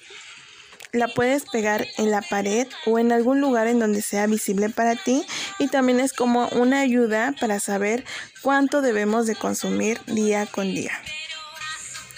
la 0.93 1.09
puedes 1.09 1.45
pegar 1.45 1.86
en 1.99 2.11
la 2.11 2.22
pared 2.22 2.66
o 2.86 2.99
en 2.99 3.12
algún 3.12 3.41
lugar 3.41 3.66
en 3.66 3.78
donde 3.78 4.03
sea 4.03 4.26
visible 4.26 4.68
para 4.70 4.97
ti 4.97 5.24
y 5.59 5.68
también 5.68 6.01
es 6.01 6.12
como 6.12 6.49
una 6.49 6.80
ayuda 6.80 7.34
para 7.41 7.61
saber 7.61 8.05
cuánto 8.43 8.82
debemos 8.82 9.26
de 9.26 9.36
consumir 9.36 10.01
día 10.07 10.47
con 10.47 10.74
día. 10.74 10.93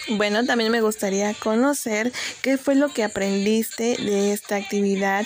Bueno, 0.09 0.45
también 0.45 0.73
me 0.73 0.81
gustaría 0.81 1.33
conocer 1.35 2.13
qué 2.41 2.59
fue 2.59 2.75
lo 2.75 2.89
que 2.89 3.05
aprendiste 3.05 3.97
de 3.97 4.33
esta 4.33 4.57
actividad, 4.57 5.25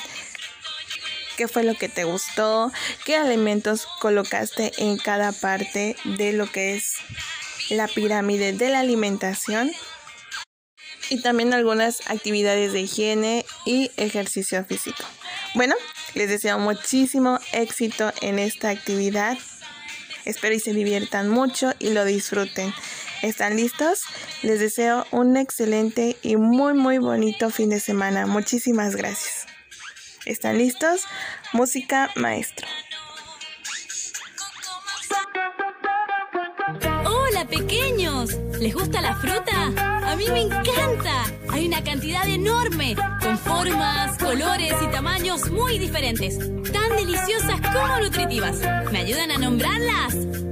qué 1.36 1.48
fue 1.48 1.62
lo 1.62 1.74
que 1.74 1.88
te 1.88 2.04
gustó, 2.04 2.70
qué 3.04 3.16
alimentos 3.16 3.86
colocaste 4.00 4.72
en 4.78 4.98
cada 4.98 5.32
parte 5.32 5.96
de 6.04 6.32
lo 6.32 6.50
que 6.50 6.76
es 6.76 6.96
la 7.70 7.88
pirámide 7.88 8.52
de 8.52 8.68
la 8.68 8.80
alimentación 8.80 9.72
y 11.10 11.20
también 11.20 11.54
algunas 11.54 12.00
actividades 12.08 12.72
de 12.72 12.80
higiene 12.80 13.44
y 13.64 13.90
ejercicio 13.96 14.64
físico. 14.64 15.04
Bueno, 15.54 15.74
les 16.14 16.28
deseo 16.28 16.58
muchísimo 16.58 17.38
éxito 17.52 18.12
en 18.20 18.38
esta 18.38 18.70
actividad. 18.70 19.38
Espero 20.24 20.54
y 20.54 20.60
se 20.60 20.72
diviertan 20.72 21.28
mucho 21.28 21.72
y 21.78 21.90
lo 21.90 22.04
disfruten. 22.04 22.72
¿Están 23.22 23.56
listos? 23.56 24.02
Les 24.42 24.60
deseo 24.60 25.06
un 25.10 25.36
excelente 25.36 26.16
y 26.22 26.36
muy 26.36 26.74
muy 26.74 26.98
bonito 26.98 27.50
fin 27.50 27.70
de 27.70 27.80
semana. 27.80 28.26
Muchísimas 28.26 28.96
gracias. 28.96 29.46
¿Están 30.26 30.58
listos? 30.58 31.02
Música 31.52 32.10
maestro. 32.16 32.66
Pequeños, 37.58 38.30
¿les 38.60 38.74
gusta 38.74 39.00
la 39.00 39.16
fruta? 39.16 39.72
A 40.10 40.16
mí 40.16 40.24
me 40.30 40.42
encanta. 40.42 41.24
Hay 41.48 41.66
una 41.66 41.82
cantidad 41.82 42.28
enorme, 42.28 42.96
con 43.22 43.38
formas, 43.38 44.18
colores 44.18 44.74
y 44.82 44.86
tamaños 44.88 45.50
muy 45.50 45.78
diferentes, 45.78 46.38
tan 46.38 46.96
deliciosas 46.96 47.60
como 47.72 47.98
nutritivas. 48.00 48.60
¿Me 48.92 48.98
ayudan 48.98 49.30
a 49.30 49.38
nombrarlas? 49.38 50.45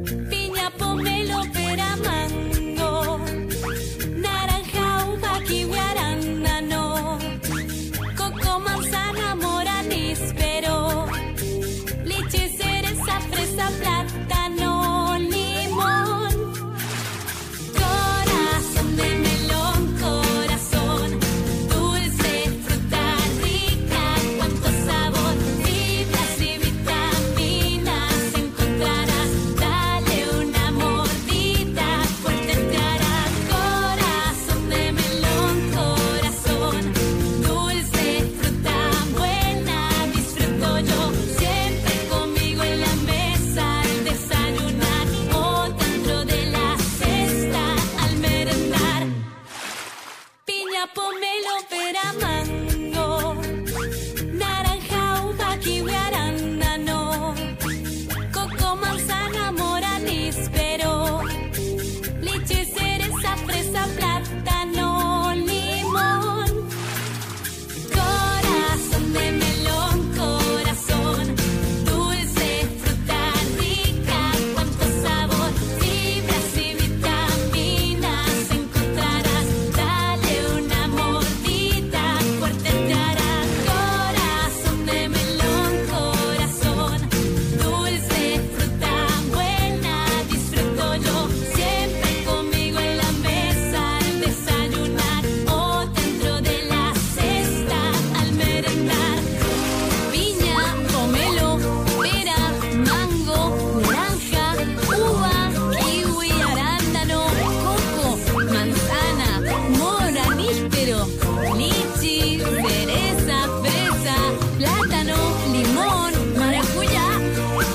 Limón, 115.55 116.13
maracuyá, 116.39 117.09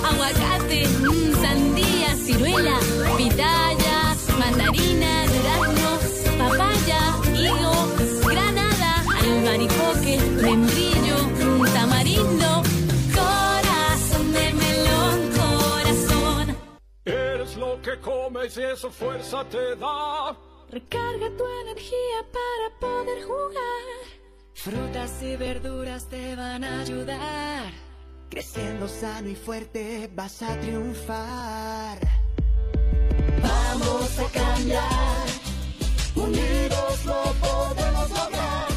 aguacate, 0.09 0.87
mm, 0.87 1.41
sandía, 1.41 2.09
ciruela, 2.25 2.77
pitaya, 3.17 3.97
mandarina, 4.37 5.11
durazno, 5.31 5.91
papaya, 6.41 7.01
higo, 7.45 7.75
granada, 8.27 8.91
albaricoque, 9.21 10.15
membrillo, 10.43 11.17
mm, 11.23 11.63
tamarindo, 11.77 12.49
corazón 13.19 14.25
de 14.37 14.45
melón, 14.61 15.17
corazón. 15.39 16.57
Eres 17.05 17.55
lo 17.55 17.81
que 17.81 17.97
comes 17.99 18.57
y 18.57 18.63
eso 18.63 18.89
fuerza 18.91 19.43
te 19.45 19.75
da. 19.77 20.35
Recarga 20.71 21.27
tu 21.37 21.45
energía 21.61 22.19
para 22.37 22.65
poder 22.79 23.23
jugar. 23.23 24.18
Frutas 24.61 25.23
y 25.23 25.37
verduras 25.37 26.09
te 26.09 26.35
van 26.35 26.65
a 26.65 26.81
ayudar. 26.81 27.71
Creciendo 28.29 28.89
sano 28.89 29.29
y 29.29 29.35
fuerte 29.35 30.11
vas 30.13 30.41
a 30.41 30.53
triunfar. 30.59 31.97
Vamos 33.41 34.19
a 34.19 34.25
cambiar. 34.33 35.27
Unidos 36.13 37.05
lo 37.05 37.23
podemos 37.39 38.09
lograr. 38.09 38.67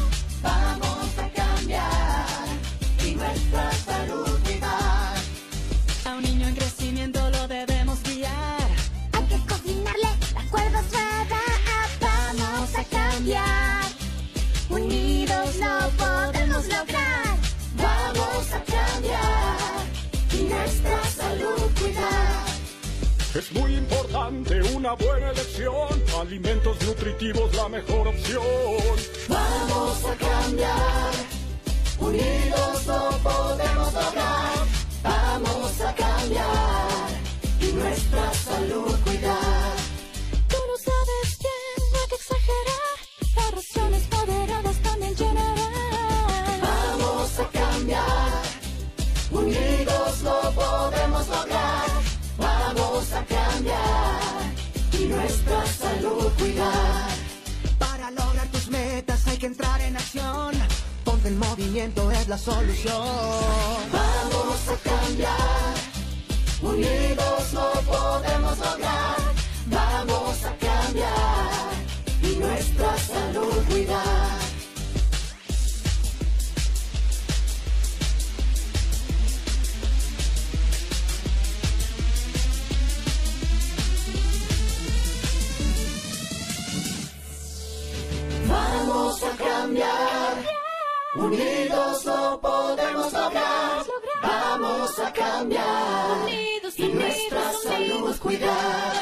Vamos 0.41 1.17
a 1.17 1.29
cambiar. 1.33 2.47
Y 3.05 3.15
nuestra 3.15 3.71
salud 3.73 4.39
cuidar. 4.45 5.17
A 6.05 6.15
un 6.15 6.23
niño 6.23 6.47
en 6.47 6.55
crecimiento 6.55 7.29
lo 7.29 7.45
debemos 7.49 8.01
guiar. 8.03 8.69
Hay 9.11 9.25
que 9.25 9.37
cocinarle 9.45 10.07
la 10.33 10.49
cuerda 10.49 10.81
suave. 10.89 11.41
Vamos 11.99 12.73
a 12.73 12.83
cambiar. 12.85 13.82
Podemos 16.53 16.67
lograr. 16.67 17.37
Vamos 17.77 18.53
a 18.53 18.63
cambiar. 18.63 19.87
Y 20.33 20.43
nuestra 20.43 21.03
salud 21.05 21.71
cuidar. 21.79 22.45
Es 23.33 23.51
muy 23.53 23.75
importante 23.75 24.61
una 24.75 24.93
buena 24.93 25.31
elección. 25.31 26.03
Alimentos 26.19 26.79
nutritivos, 26.85 27.55
la 27.55 27.69
mejor 27.69 28.07
opción. 28.07 28.43
Vamos 29.27 30.05
a 30.05 30.15
cambiar. 30.15 31.13
Unidos 31.99 32.85
lo 32.85 33.09
podemos 33.23 33.93
lograr. 33.93 34.67
Vamos 35.01 35.81
a 35.81 35.95
cambiar. 35.95 37.09
Y 37.61 37.71
nuestra 37.71 38.33
salud 38.33 38.95
cuidar. 39.03 39.75
Tú 40.49 40.57
lo 40.69 40.77
sabes 40.77 41.37
bien, 41.39 41.91
no 41.91 41.99
hay 41.99 42.07
que 42.09 42.15
exagerar. 42.15 42.95
Las 43.37 43.51
raciones 43.51 44.03
moderadas 44.11 44.77
también 44.83 45.15
llenarán. 45.15 45.62
Nuestra 55.45 55.65
salud 55.67 56.31
cuidar. 56.37 57.09
Para 57.77 58.11
lograr 58.11 58.47
tus 58.47 58.67
metas 58.69 59.27
hay 59.27 59.37
que 59.37 59.47
entrar 59.47 59.81
en 59.81 59.95
acción. 59.95 60.53
Pon 61.03 61.19
El 61.25 61.35
movimiento 61.35 62.11
es 62.11 62.27
la 62.27 62.37
solución. 62.37 63.07
Vamos 63.91 64.59
a 64.67 64.89
cambiar, 64.89 65.73
unidos 66.61 67.53
lo 67.53 67.71
podemos 67.81 68.57
lograr. 68.57 69.17
Vamos 69.67 70.43
a 70.43 70.55
cambiar 70.57 71.73
y 72.21 72.35
nuestra 72.37 72.97
salud 72.97 73.63
cuidar. 73.69 74.32
Vamos 88.53 89.23
a 89.23 89.31
cambiar, 89.35 90.33
unidos 91.15 92.05
lo 92.05 92.39
podemos 92.39 93.11
lograr. 93.11 93.83
Vamos 94.21 94.99
a 94.99 95.11
cambiar 95.11 96.29
y 96.77 96.87
nuestra 96.99 97.43
salud 97.63 98.15
cuidar. 98.19 98.93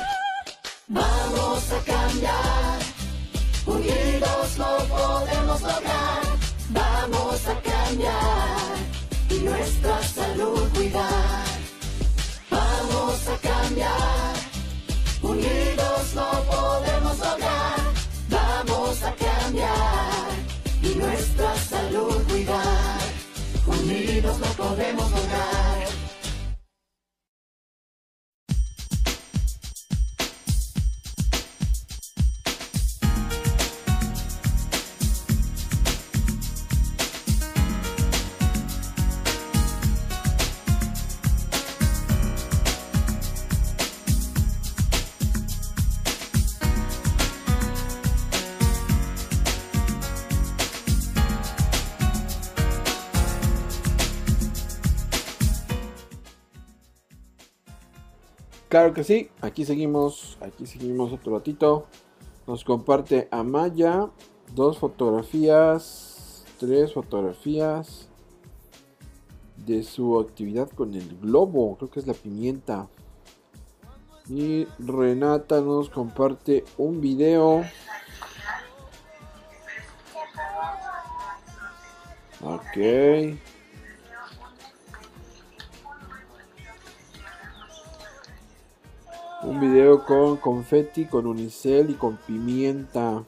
Vamos 0.87 1.63
a 1.77 1.79
cambiar, 1.93 2.79
unidos 3.65 4.57
lo 4.57 4.71
podemos 4.95 5.61
lograr. 5.61 6.23
Vamos 6.69 7.47
a 7.53 7.55
cambiar 7.71 8.75
y 9.29 9.37
nuestra 9.49 10.01
salud 10.03 10.63
cuidar. 10.73 11.45
Vamos 12.49 13.27
a 13.27 13.35
cambiar, 13.49 14.33
unidos 15.21 16.03
lo 16.15 16.29
podemos 16.51 16.90
nuestra 21.01 21.55
salud 21.55 22.23
cuidar. 22.29 22.99
Unidos 23.65 24.39
lo 24.39 24.47
podemos 24.63 25.11
lograr. 25.11 26.00
Claro 58.72 58.93
que 58.93 59.03
sí, 59.03 59.30
aquí 59.41 59.65
seguimos, 59.65 60.38
aquí 60.39 60.65
seguimos 60.65 61.11
otro 61.11 61.34
ratito. 61.34 61.88
Nos 62.47 62.63
comparte 62.63 63.28
Amaya 63.30 64.09
dos 64.55 64.80
fotografías, 64.80 66.45
tres 66.57 66.93
fotografías 66.93 68.07
de 69.57 69.84
su 69.84 70.17
actividad 70.22 70.69
con 70.69 70.93
el 70.93 71.19
globo, 71.19 71.76
creo 71.76 71.91
que 71.91 71.99
es 71.99 72.07
la 72.07 72.13
pimienta. 72.13 72.88
Y 74.30 74.63
Renata 74.80 75.59
nos 75.59 75.89
comparte 75.89 76.63
un 76.78 77.01
video. 77.01 77.65
Ok. 82.41 82.78
Un 89.43 89.59
video 89.59 90.05
con 90.05 90.37
confeti, 90.37 91.05
con 91.05 91.25
unicel 91.25 91.89
y 91.89 91.93
con 91.95 92.17
pimienta. 92.17 93.23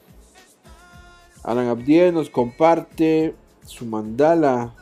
Alan 1.42 1.66
Abdiel 1.66 2.14
nos 2.14 2.30
comparte 2.30 3.34
su 3.66 3.84
mandala. 3.84 4.72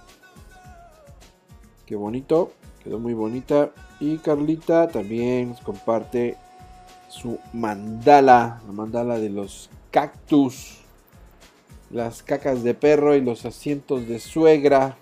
Qué 1.87 1.97
bonito, 1.97 2.53
quedó 2.85 2.99
muy 2.99 3.14
bonita. 3.14 3.70
Y 3.99 4.18
Carlita 4.18 4.89
también 4.89 5.51
nos 5.51 5.61
comparte 5.62 6.37
su 7.09 7.39
mandala, 7.55 8.61
la 8.66 8.72
mandala 8.72 9.18
de 9.18 9.30
los 9.30 9.70
cactus, 9.91 10.80
las 11.91 12.22
cacas 12.22 12.62
de 12.62 12.74
perro 12.74 13.16
y 13.16 13.22
los 13.22 13.47
asientos 13.47 14.07
de 14.07 14.18
suegra. 14.18 14.99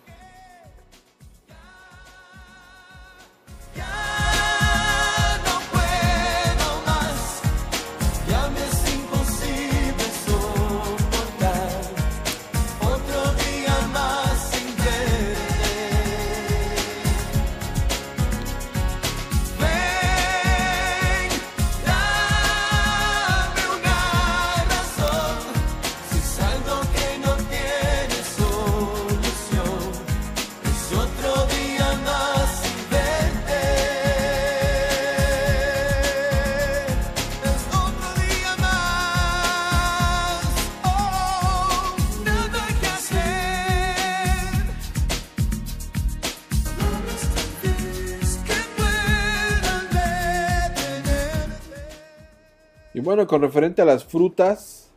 Bueno, 53.20 53.28
con 53.28 53.42
referente 53.42 53.82
a 53.82 53.84
las 53.84 54.06
frutas, 54.06 54.92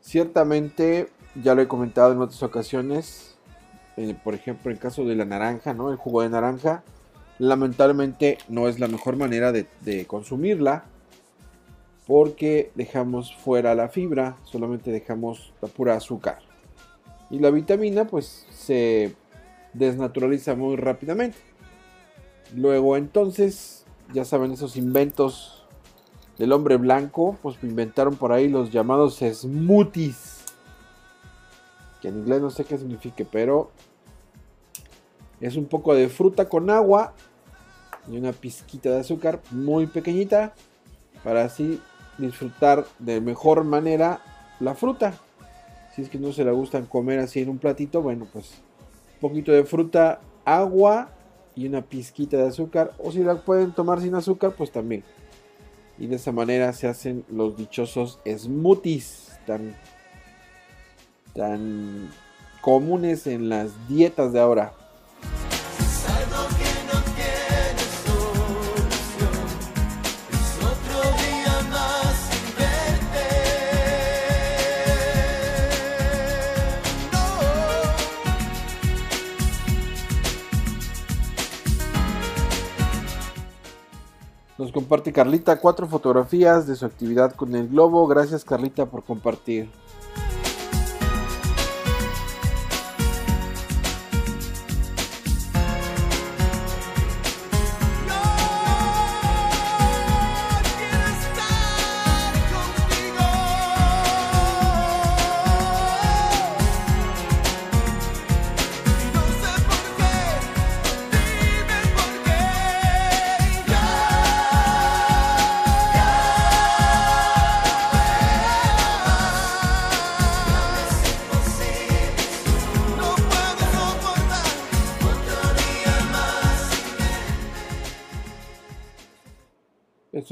ciertamente 0.00 1.10
ya 1.34 1.54
lo 1.54 1.60
he 1.60 1.68
comentado 1.68 2.12
en 2.12 2.18
otras 2.22 2.42
ocasiones. 2.42 3.36
eh, 3.98 4.16
por 4.24 4.34
ejemplo, 4.34 4.70
en 4.70 4.78
caso 4.78 5.04
de 5.04 5.14
la 5.14 5.26
naranja, 5.26 5.74
¿no? 5.74 5.90
El 5.90 5.96
jugo 5.96 6.22
de 6.22 6.30
naranja, 6.30 6.82
lamentablemente 7.38 8.38
no 8.48 8.68
es 8.68 8.80
la 8.80 8.88
mejor 8.88 9.16
manera 9.16 9.52
de, 9.52 9.66
de 9.82 10.06
consumirla. 10.06 10.86
Porque 12.06 12.72
dejamos 12.74 13.36
fuera 13.36 13.74
la 13.74 13.90
fibra, 13.90 14.38
solamente 14.44 14.90
dejamos 14.90 15.52
la 15.60 15.68
pura 15.68 15.94
azúcar. 15.94 16.38
Y 17.28 17.38
la 17.38 17.50
vitamina, 17.50 18.06
pues 18.06 18.46
se 18.50 19.14
desnaturaliza 19.74 20.54
muy 20.54 20.76
rápidamente. 20.76 21.36
Luego, 22.56 22.96
entonces, 22.96 23.84
ya 24.14 24.24
saben, 24.24 24.52
esos 24.52 24.76
inventos 24.76 25.57
del 26.38 26.52
hombre 26.52 26.76
blanco, 26.76 27.36
pues 27.42 27.56
inventaron 27.62 28.16
por 28.16 28.32
ahí 28.32 28.48
los 28.48 28.70
llamados 28.70 29.18
smoothies. 29.18 30.44
Que 32.00 32.08
en 32.08 32.18
inglés 32.18 32.40
no 32.40 32.50
sé 32.50 32.64
qué 32.64 32.78
significa, 32.78 33.24
pero 33.30 33.70
es 35.40 35.56
un 35.56 35.66
poco 35.66 35.94
de 35.94 36.08
fruta 36.08 36.48
con 36.48 36.70
agua 36.70 37.12
y 38.10 38.16
una 38.16 38.32
pizquita 38.32 38.90
de 38.90 39.00
azúcar 39.00 39.40
muy 39.50 39.86
pequeñita 39.86 40.54
para 41.24 41.44
así 41.44 41.80
disfrutar 42.18 42.86
de 42.98 43.20
mejor 43.20 43.64
manera 43.64 44.20
la 44.60 44.74
fruta. 44.74 45.14
Si 45.94 46.02
es 46.02 46.08
que 46.08 46.18
no 46.18 46.32
se 46.32 46.44
la 46.44 46.52
gustan 46.52 46.86
comer 46.86 47.18
así 47.18 47.40
en 47.40 47.48
un 47.48 47.58
platito, 47.58 48.00
bueno, 48.00 48.26
pues 48.32 48.62
un 49.14 49.20
poquito 49.20 49.50
de 49.50 49.64
fruta, 49.64 50.20
agua 50.44 51.10
y 51.56 51.66
una 51.66 51.82
pizquita 51.82 52.36
de 52.36 52.46
azúcar. 52.46 52.92
O 52.98 53.10
si 53.10 53.24
la 53.24 53.34
pueden 53.42 53.72
tomar 53.72 54.00
sin 54.00 54.14
azúcar, 54.14 54.54
pues 54.56 54.70
también. 54.70 55.02
Y 55.98 56.06
de 56.06 56.16
esa 56.16 56.32
manera 56.32 56.72
se 56.72 56.86
hacen 56.86 57.24
los 57.30 57.56
dichosos 57.56 58.20
smoothies 58.26 59.38
tan, 59.46 59.74
tan 61.34 62.10
comunes 62.60 63.26
en 63.26 63.48
las 63.48 63.70
dietas 63.88 64.32
de 64.32 64.40
ahora. 64.40 64.74
Nos 84.68 84.74
comparte 84.74 85.14
Carlita 85.14 85.60
cuatro 85.60 85.86
fotografías 85.88 86.66
de 86.66 86.76
su 86.76 86.84
actividad 86.84 87.34
con 87.34 87.56
el 87.56 87.68
globo. 87.68 88.06
Gracias 88.06 88.44
Carlita 88.44 88.84
por 88.84 89.02
compartir. 89.02 89.70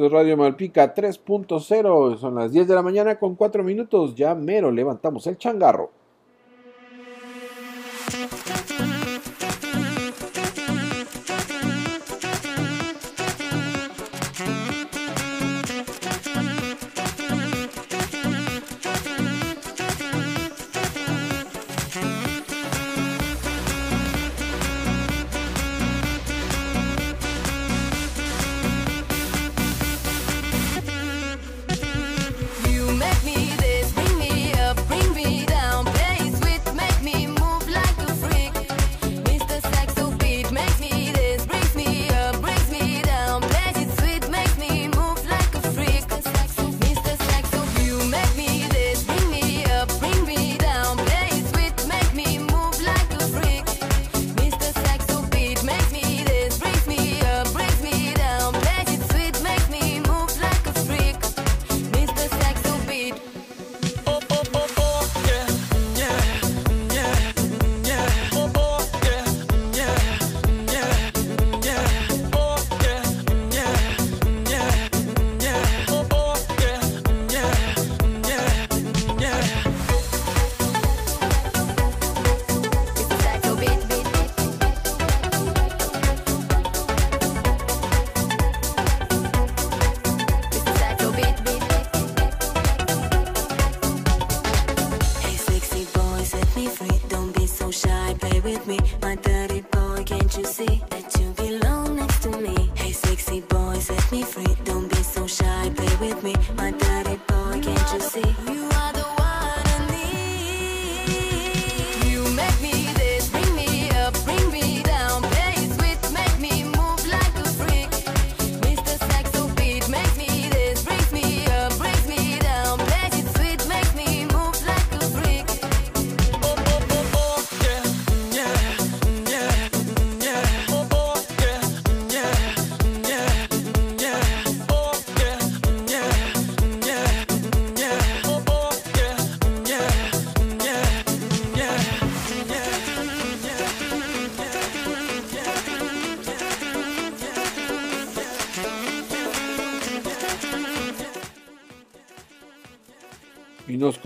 Radio 0.09 0.37
Malpica 0.37 0.95
3.0. 0.95 2.19
Son 2.19 2.35
las 2.35 2.53
10 2.53 2.69
de 2.69 2.75
la 2.75 2.83
mañana 2.83 3.19
con 3.19 3.35
4 3.35 3.63
minutos. 3.63 4.15
Ya 4.15 4.35
mero 4.35 4.71
levantamos 4.71 5.27
el 5.27 5.39
changarro. 5.39 5.91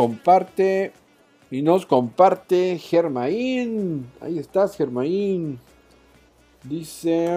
Comparte. 0.01 0.93
Y 1.51 1.63
nos 1.63 1.85
comparte 1.85 2.79
Germain. 2.79 4.07
Ahí 4.21 4.39
estás, 4.39 4.77
Germain. 4.77 5.59
Dice. 6.65 7.29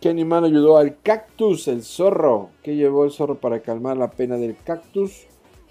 ¿Qué 0.00 0.08
animal 0.08 0.44
ayudó 0.44 0.78
al 0.78 1.00
cactus? 1.02 1.68
El 1.68 1.82
zorro. 1.82 2.50
¿Qué 2.62 2.74
llevó 2.74 3.04
el 3.04 3.10
zorro 3.10 3.38
para 3.38 3.60
calmar 3.60 3.96
la 3.96 4.10
pena 4.10 4.36
del 4.36 4.56
cactus? 4.56 5.26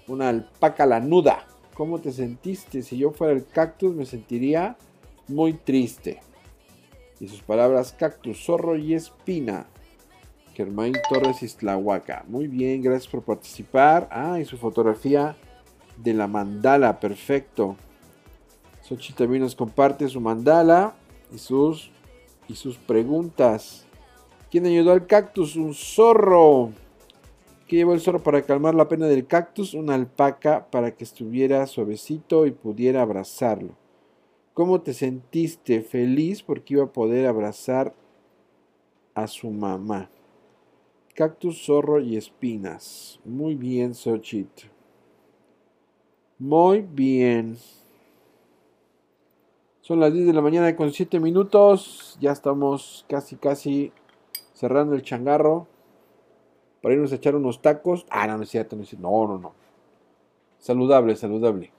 Una 0.06 0.28
alpaca 0.28 0.86
lanuda. 0.86 1.46
¿Cómo 1.74 2.00
te 2.00 2.12
sentiste? 2.12 2.82
Si 2.82 2.96
yo 2.98 3.10
fuera 3.10 3.32
el 3.32 3.46
cactus 3.46 3.94
me 3.94 4.06
sentiría 4.06 4.76
muy 5.26 5.54
triste. 5.54 6.20
Y 7.18 7.28
sus 7.28 7.40
palabras 7.40 7.92
cactus, 7.92 8.44
zorro 8.44 8.76
y 8.76 8.94
espina. 8.94 9.66
Germain 10.54 10.94
Torres 11.08 11.42
Islahuaca. 11.42 12.24
Muy 12.28 12.46
bien, 12.46 12.82
gracias 12.82 13.10
por 13.10 13.22
participar. 13.22 14.08
Ah, 14.10 14.38
y 14.40 14.44
su 14.44 14.56
fotografía 14.58 15.36
de 15.96 16.14
la 16.14 16.26
mandala, 16.26 17.00
perfecto. 17.00 17.76
Xochitl 18.82 19.18
también 19.18 19.42
nos 19.42 19.56
comparte 19.56 20.08
su 20.08 20.20
mandala 20.20 20.94
y 21.32 21.38
sus, 21.38 21.90
y 22.48 22.54
sus 22.54 22.76
preguntas. 22.76 23.86
¿Quién 24.50 24.66
ayudó 24.66 24.92
al 24.92 25.06
cactus? 25.06 25.56
Un 25.56 25.74
zorro. 25.74 26.70
¿Qué 27.66 27.76
llevó 27.76 27.94
el 27.94 28.00
zorro 28.00 28.22
para 28.22 28.42
calmar 28.42 28.76
la 28.76 28.88
pena 28.88 29.06
del 29.06 29.26
cactus? 29.26 29.74
Una 29.74 29.94
alpaca 29.94 30.70
para 30.70 30.94
que 30.94 31.02
estuviera 31.02 31.66
suavecito 31.66 32.46
y 32.46 32.52
pudiera 32.52 33.02
abrazarlo. 33.02 33.74
¿Cómo 34.54 34.80
te 34.80 34.94
sentiste? 34.94 35.82
Feliz 35.82 36.42
porque 36.42 36.74
iba 36.74 36.84
a 36.84 36.92
poder 36.92 37.26
abrazar 37.26 37.92
a 39.14 39.26
su 39.26 39.50
mamá. 39.50 40.10
Cactus, 41.14 41.64
zorro 41.64 42.00
y 42.00 42.16
espinas. 42.16 43.18
Muy 43.24 43.56
bien, 43.56 43.94
Xochitl. 43.94 44.75
Muy 46.38 46.82
bien. 46.82 47.56
Son 49.80 50.00
las 50.00 50.12
10 50.12 50.26
de 50.26 50.32
la 50.34 50.42
mañana 50.42 50.76
con 50.76 50.92
7 50.92 51.18
minutos. 51.18 52.18
Ya 52.20 52.32
estamos 52.32 53.06
casi, 53.08 53.36
casi 53.36 53.92
cerrando 54.52 54.94
el 54.94 55.02
changarro. 55.02 55.66
Para 56.82 56.94
irnos 56.94 57.12
a 57.12 57.16
echar 57.16 57.36
unos 57.36 57.62
tacos. 57.62 58.04
Ah, 58.10 58.26
no, 58.26 58.36
no. 58.36 58.44
No, 58.44 59.26
no, 59.26 59.26
no. 59.26 59.38
no. 59.38 59.52
Saludable, 60.58 61.16
saludable. 61.16 61.72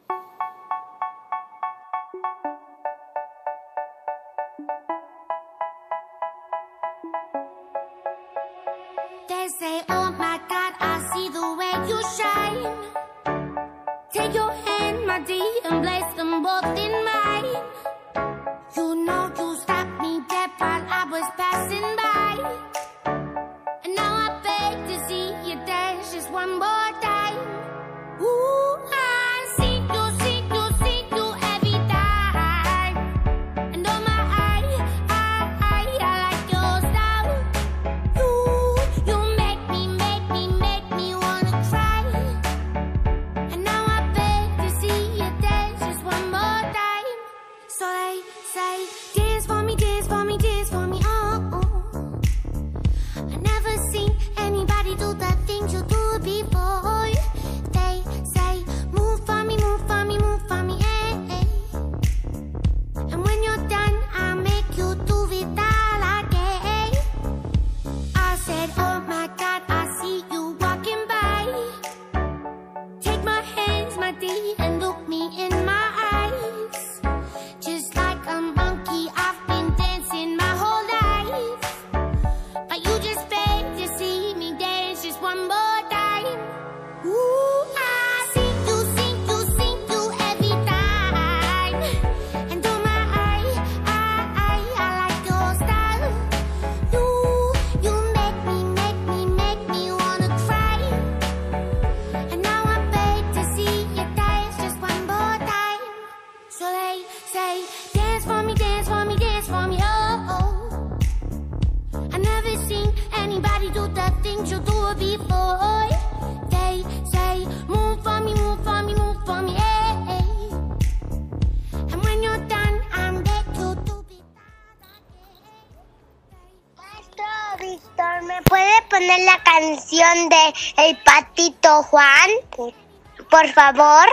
Por 133.38 133.50
favor. 133.50 134.08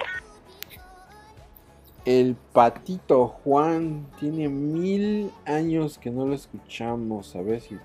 El 2.04 2.36
patito 2.52 3.28
Juan 3.28 4.06
tiene 4.20 4.50
mil 4.50 5.32
años 5.46 5.96
que 5.96 6.10
no 6.10 6.26
lo 6.26 6.34
escuchamos. 6.34 7.34
A 7.34 7.40
ver 7.40 7.62
si 7.62 7.78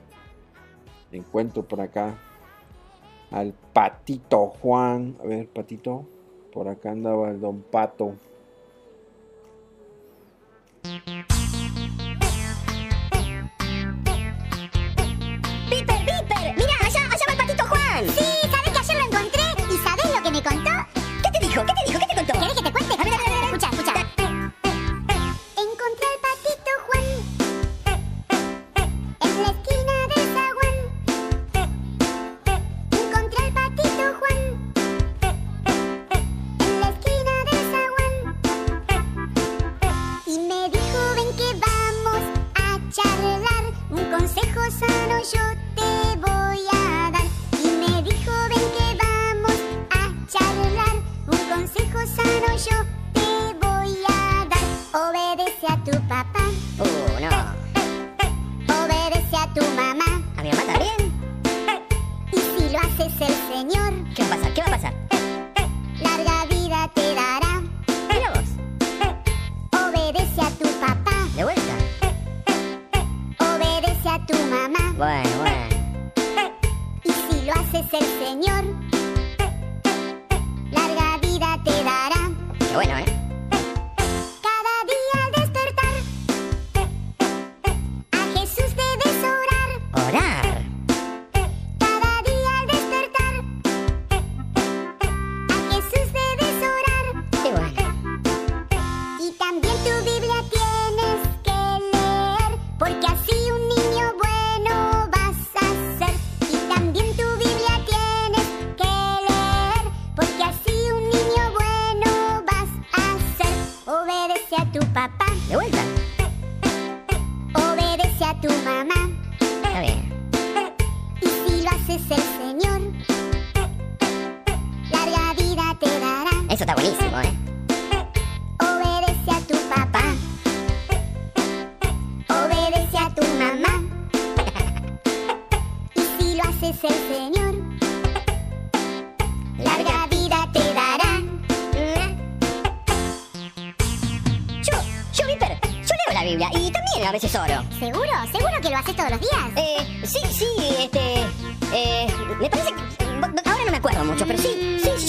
encuentro 1.14 1.64
por 1.64 1.80
acá 1.80 2.18
al 3.32 3.54
patito 3.72 4.48
Juan. 4.48 5.16
A 5.24 5.28
ver, 5.28 5.48
patito. 5.48 6.06
Por 6.52 6.68
acá 6.68 6.92
andaba 6.92 7.30
el 7.30 7.40
don 7.40 7.62
Pato. 7.62 8.16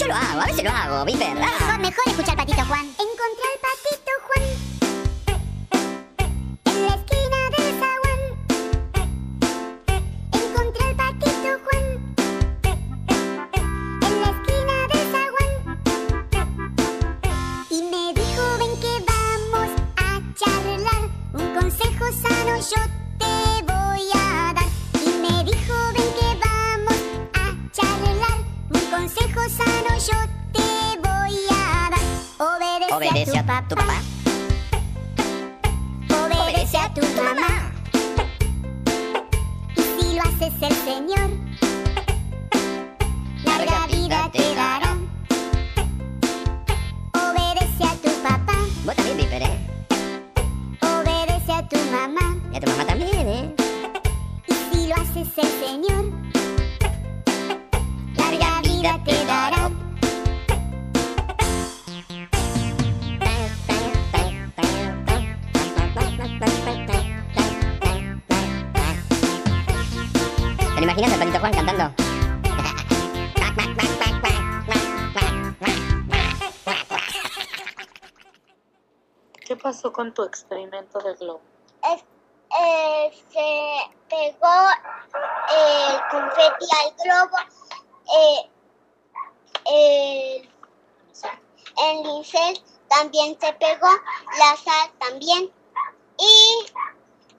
yo 0.01 0.07
lo 0.07 0.15
hago, 0.15 0.41
a 0.41 0.45
veces 0.45 0.63
lo 0.63 0.71
hago, 0.71 1.05
Viper. 1.05 1.37
Ah. 1.41 1.77
Mejor 1.79 2.03
escuchar 2.07 2.35
Patito 2.35 2.65
Juan. 2.65 3.00
con 79.91 80.13
tu 80.13 80.23
experimento 80.23 80.99
de 80.99 81.13
globo? 81.15 81.41
Eh, 81.83 83.11
se 83.31 83.49
pegó 84.09 84.55
eh, 85.55 85.87
el 85.89 85.99
confeti 86.11 86.67
al 86.79 86.89
globo. 87.03 87.37
Eh, 88.13 88.49
el 91.83 92.03
lincel 92.03 92.61
también 92.89 93.37
se 93.39 93.53
pegó, 93.53 93.87
la 94.37 94.57
sal 94.57 94.91
también. 94.99 95.49
Y 96.19 96.65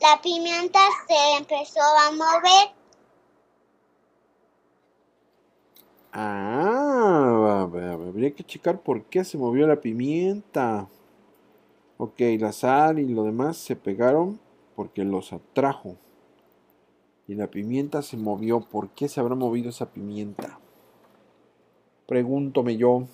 la 0.01 0.20
pimienta 0.23 0.81
se 1.07 1.37
empezó 1.37 1.81
a 1.81 2.11
mover. 2.12 2.74
Ah, 6.15 7.69
habría 7.69 8.35
que 8.35 8.45
checar 8.45 8.81
por 8.81 9.05
qué 9.05 9.24
se 9.24 9.39
movió 9.39 9.66
la 9.66 9.81
pimienta. 9.81 10.89
Ok, 12.05 12.19
la 12.41 12.51
sal 12.51 12.99
y 12.99 13.07
lo 13.07 13.23
demás 13.23 13.57
se 13.57 13.77
pegaron 13.77 14.41
porque 14.74 15.05
los 15.05 15.33
atrajo. 15.33 15.95
Y 17.29 17.37
la 17.37 17.47
pimienta 17.47 18.03
se 18.03 18.16
movió. 18.16 18.59
¿Por 18.59 18.89
qué 18.89 19.07
se 19.07 19.20
habrá 19.20 19.37
movido 19.37 19.69
esa 19.69 19.93
pimienta? 19.93 20.59
Pregúntome 22.09 22.77
yo. 22.77 23.05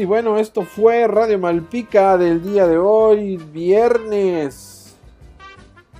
Y 0.00 0.06
bueno, 0.06 0.38
esto 0.38 0.62
fue 0.62 1.06
Radio 1.06 1.38
Malpica 1.38 2.18
del 2.18 2.42
día 2.42 2.66
de 2.66 2.76
hoy, 2.78 3.36
viernes. 3.36 4.96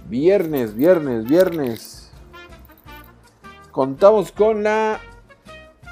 Viernes, 0.09 0.75
viernes, 0.75 1.25
viernes. 1.25 2.11
Contamos 3.71 4.33
con 4.33 4.65
la 4.65 5.01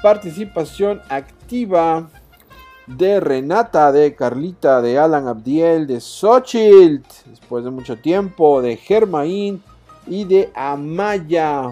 participación 0.01 1.01
activa 1.07 2.09
de 2.87 3.21
Renata, 3.21 3.93
de 3.93 4.13
Carlita, 4.15 4.81
de 4.81 4.99
Alan 4.99 5.29
Abdiel, 5.29 5.87
de 5.87 6.01
Xochitl, 6.01 7.07
después 7.29 7.63
de 7.63 7.71
mucho 7.71 7.97
tiempo, 7.97 8.61
de 8.61 8.75
Germain 8.75 9.63
y 10.07 10.25
de 10.25 10.51
Amaya. 10.55 11.71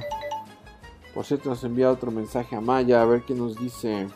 Por 1.13 1.25
cierto, 1.25 1.49
nos 1.49 1.63
envía 1.65 1.91
otro 1.91 2.09
mensaje 2.09 2.55
a 2.55 2.59
Amaya, 2.59 3.01
a 3.01 3.05
ver 3.05 3.23
qué 3.23 3.33
nos 3.33 3.57
dice. 3.57 4.07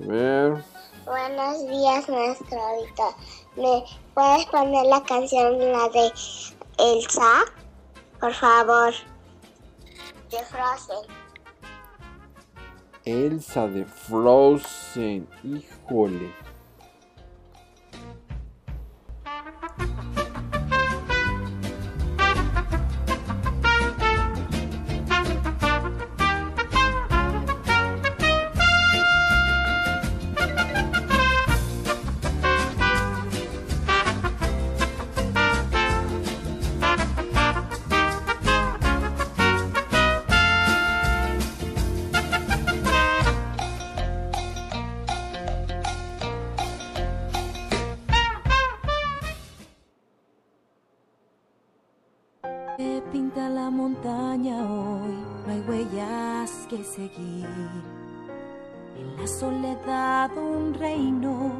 A 0.00 0.06
ver. 0.06 0.64
Buenos 1.04 1.68
días, 1.68 2.08
maestro 2.08 2.58
Víctor. 2.82 3.14
¿Me 3.56 3.84
puedes 4.14 4.46
poner 4.46 4.86
la 4.86 5.02
canción, 5.02 5.58
la 5.58 5.88
de 5.88 6.12
Elsa? 6.78 7.44
Por 8.20 8.32
favor. 8.34 8.92
De 10.30 10.38
Frozen. 10.44 11.14
Elsa 13.04 13.66
de 13.66 13.84
Frozen, 13.84 15.28
híjole. 15.42 16.32
En 57.00 57.56
la 59.16 59.26
soledad 59.28 60.36
un 60.36 60.74
reino 60.74 61.52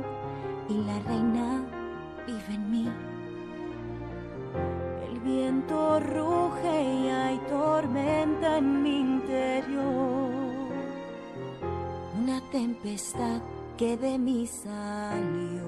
y 0.69 0.75
la 0.79 0.99
reina 0.99 1.63
vive 2.27 2.55
en 2.55 2.71
mí. 2.73 2.89
El 5.09 5.21
viento 5.21 6.01
ruge 6.01 6.83
y 6.83 7.09
hay 7.09 7.39
tormenta 7.49 8.59
en 8.59 8.83
mi 8.83 8.99
interior. 8.99 10.33
Una 12.21 12.41
tempestad 12.51 13.41
que 13.77 13.97
de 13.97 14.19
mí 14.19 14.45
salió. 14.45 15.68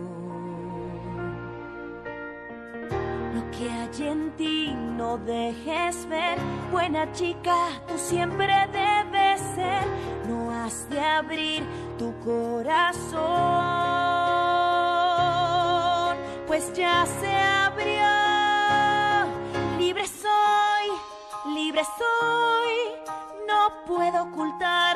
Que 3.51 3.70
hay 3.70 4.09
en 4.09 4.31
ti 4.36 4.74
no 4.97 5.18
dejes 5.18 6.06
ver, 6.09 6.39
buena 6.70 7.10
chica, 7.12 7.56
tú 7.89 7.97
siempre 7.97 8.52
debes 8.72 9.40
ser. 9.55 9.85
No 10.28 10.51
has 10.51 10.89
de 10.90 11.01
abrir 11.01 11.62
tu 11.98 12.14
corazón, 12.20 13.20
pues 16.47 16.72
ya 16.74 17.06
se 17.06 17.35
abrió. 17.35 18.10
Libre 19.78 20.06
soy, 20.06 21.55
libre 21.55 21.82
soy, 21.98 22.77
no 23.48 23.85
puedo 23.86 24.24
ocultarlo 24.24 24.90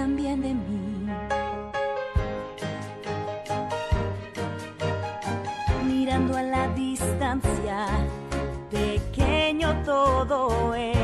también 0.00 0.40
de 0.40 0.54
mí. 0.54 1.06
Mirando 5.84 6.38
a 6.38 6.42
la 6.42 6.68
distancia, 6.68 7.86
pequeño 8.70 9.68
todo 9.84 10.74
es. 10.74 10.99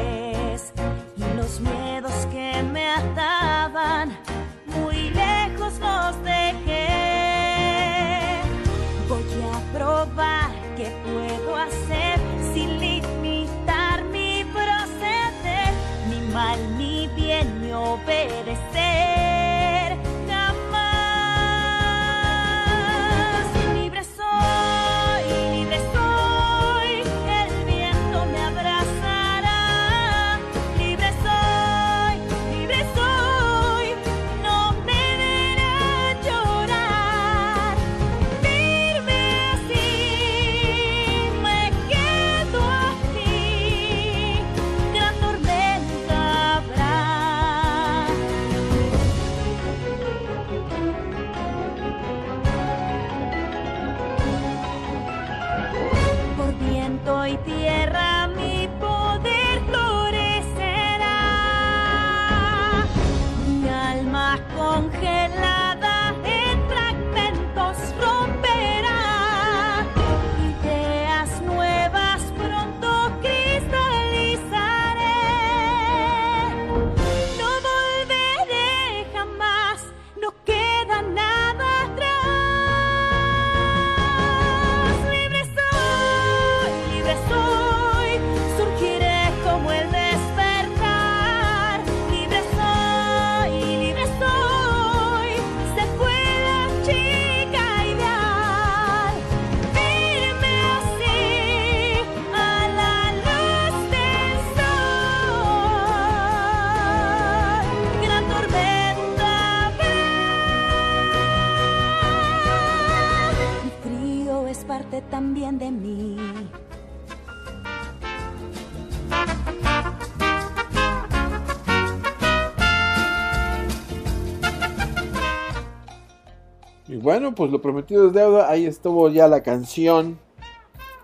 Bueno, 127.06 127.36
pues 127.36 127.52
lo 127.52 127.62
prometido 127.62 128.08
es 128.08 128.12
deuda. 128.12 128.50
Ahí 128.50 128.66
estuvo 128.66 129.08
ya 129.08 129.28
la 129.28 129.44
canción 129.44 130.18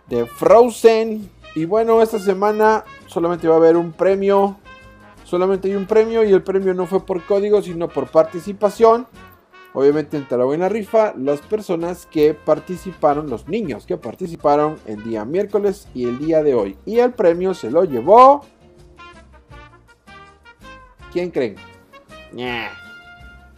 de 0.08 0.26
Frozen. 0.26 1.30
Y 1.54 1.64
bueno, 1.64 2.02
esta 2.02 2.18
semana 2.18 2.82
solamente 3.06 3.46
va 3.46 3.54
a 3.54 3.58
haber 3.58 3.76
un 3.76 3.92
premio. 3.92 4.56
Solamente 5.22 5.68
hay 5.68 5.76
un 5.76 5.86
premio 5.86 6.24
y 6.24 6.32
el 6.32 6.42
premio 6.42 6.74
no 6.74 6.86
fue 6.86 7.06
por 7.06 7.22
código, 7.22 7.62
sino 7.62 7.86
por 7.86 8.08
participación. 8.08 9.06
Obviamente 9.74 10.16
en 10.16 10.26
la 10.58 10.68
rifa 10.68 11.14
las 11.16 11.40
personas 11.40 12.06
que 12.06 12.34
participaron, 12.34 13.30
los 13.30 13.46
niños 13.46 13.86
que 13.86 13.96
participaron 13.96 14.80
el 14.86 15.04
día 15.04 15.24
miércoles 15.24 15.86
y 15.94 16.06
el 16.06 16.18
día 16.18 16.42
de 16.42 16.54
hoy. 16.54 16.76
Y 16.84 16.98
el 16.98 17.12
premio 17.12 17.54
se 17.54 17.70
lo 17.70 17.84
llevó... 17.84 18.44
¿Quién 21.12 21.30
creen? 21.30 21.54
Ña. 22.32 22.81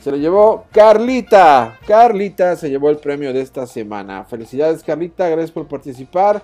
Se 0.05 0.11
lo 0.11 0.19
llevó 0.19 0.67
Carlita. 0.71 1.79
Carlita 1.87 2.57
se 2.57 2.69
llevó 2.69 2.91
el 2.91 2.99
premio 2.99 3.33
de 3.33 3.41
esta 3.41 3.67
semana. 3.67 4.23
Felicidades 4.25 4.83
Carlita, 4.83 5.31
gracias 5.31 5.51
por 5.51 5.67
participar. 5.67 6.43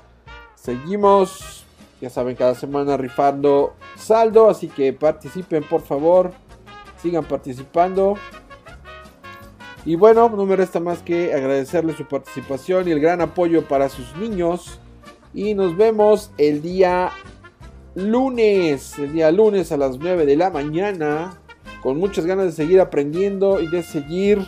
Seguimos, 0.54 1.66
ya 2.00 2.08
saben, 2.08 2.36
cada 2.36 2.54
semana 2.54 2.96
rifando 2.96 3.74
saldo, 3.96 4.48
así 4.48 4.68
que 4.68 4.94
participen 4.94 5.62
por 5.62 5.82
favor. 5.82 6.32
Sigan 7.02 7.26
participando. 7.26 8.14
Y 9.84 9.94
bueno, 9.94 10.30
no 10.30 10.46
me 10.46 10.56
resta 10.56 10.80
más 10.80 11.00
que 11.02 11.34
agradecerles 11.34 11.96
su 11.96 12.08
participación 12.08 12.88
y 12.88 12.92
el 12.92 13.00
gran 13.00 13.20
apoyo 13.20 13.68
para 13.68 13.90
sus 13.90 14.16
niños. 14.16 14.80
Y 15.34 15.52
nos 15.52 15.76
vemos 15.76 16.30
el 16.38 16.62
día 16.62 17.10
lunes, 17.94 18.98
el 18.98 19.12
día 19.12 19.30
lunes 19.30 19.70
a 19.70 19.76
las 19.76 19.98
9 19.98 20.24
de 20.24 20.36
la 20.36 20.48
mañana. 20.48 21.36
Con 21.82 21.98
muchas 21.98 22.26
ganas 22.26 22.46
de 22.46 22.52
seguir 22.52 22.80
aprendiendo 22.80 23.60
y 23.60 23.68
de 23.68 23.82
seguir 23.82 24.46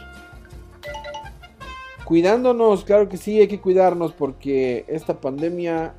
cuidándonos. 2.05 2.85
Claro 2.85 3.09
que 3.09 3.17
sí, 3.17 3.41
hay 3.41 3.49
que 3.49 3.61
cuidarnos 3.61 4.13
porque 4.13 4.85
esta 4.89 5.21
pandemia, 5.21 5.95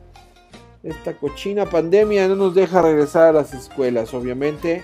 esta 0.83 1.17
cochina 1.17 1.65
pandemia 1.65 2.27
no 2.27 2.35
nos 2.35 2.55
deja 2.55 2.81
regresar 2.81 3.29
a 3.29 3.31
las 3.31 3.53
escuelas. 3.53 4.13
Obviamente, 4.13 4.83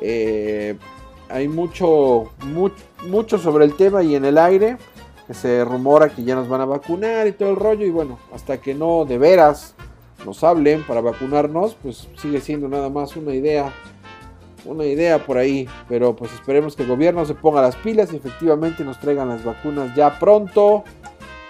eh, 0.00 0.76
hay 1.28 1.48
mucho, 1.48 2.32
mucho, 2.46 2.76
mucho 3.06 3.38
sobre 3.38 3.64
el 3.64 3.74
tema 3.74 4.02
y 4.02 4.14
en 4.14 4.24
el 4.24 4.38
aire. 4.38 4.78
Se 5.30 5.64
rumora 5.64 6.10
que 6.10 6.24
ya 6.24 6.34
nos 6.34 6.48
van 6.48 6.60
a 6.60 6.66
vacunar 6.66 7.26
y 7.26 7.32
todo 7.32 7.50
el 7.50 7.56
rollo. 7.56 7.86
Y 7.86 7.90
bueno, 7.90 8.18
hasta 8.34 8.58
que 8.58 8.74
no 8.74 9.04
de 9.04 9.18
veras 9.18 9.74
nos 10.24 10.44
hablen 10.44 10.84
para 10.84 11.00
vacunarnos, 11.00 11.74
pues 11.82 12.08
sigue 12.16 12.40
siendo 12.40 12.68
nada 12.68 12.88
más 12.88 13.16
una 13.16 13.34
idea. 13.34 13.72
Una 14.64 14.84
idea 14.84 15.24
por 15.24 15.38
ahí. 15.38 15.68
Pero 15.88 16.14
pues 16.14 16.32
esperemos 16.32 16.76
que 16.76 16.82
el 16.82 16.88
gobierno 16.88 17.24
se 17.24 17.34
ponga 17.34 17.62
las 17.62 17.76
pilas 17.76 18.12
y 18.12 18.16
efectivamente 18.16 18.84
nos 18.84 18.98
traigan 18.98 19.28
las 19.28 19.44
vacunas 19.44 19.94
ya 19.94 20.18
pronto. 20.18 20.84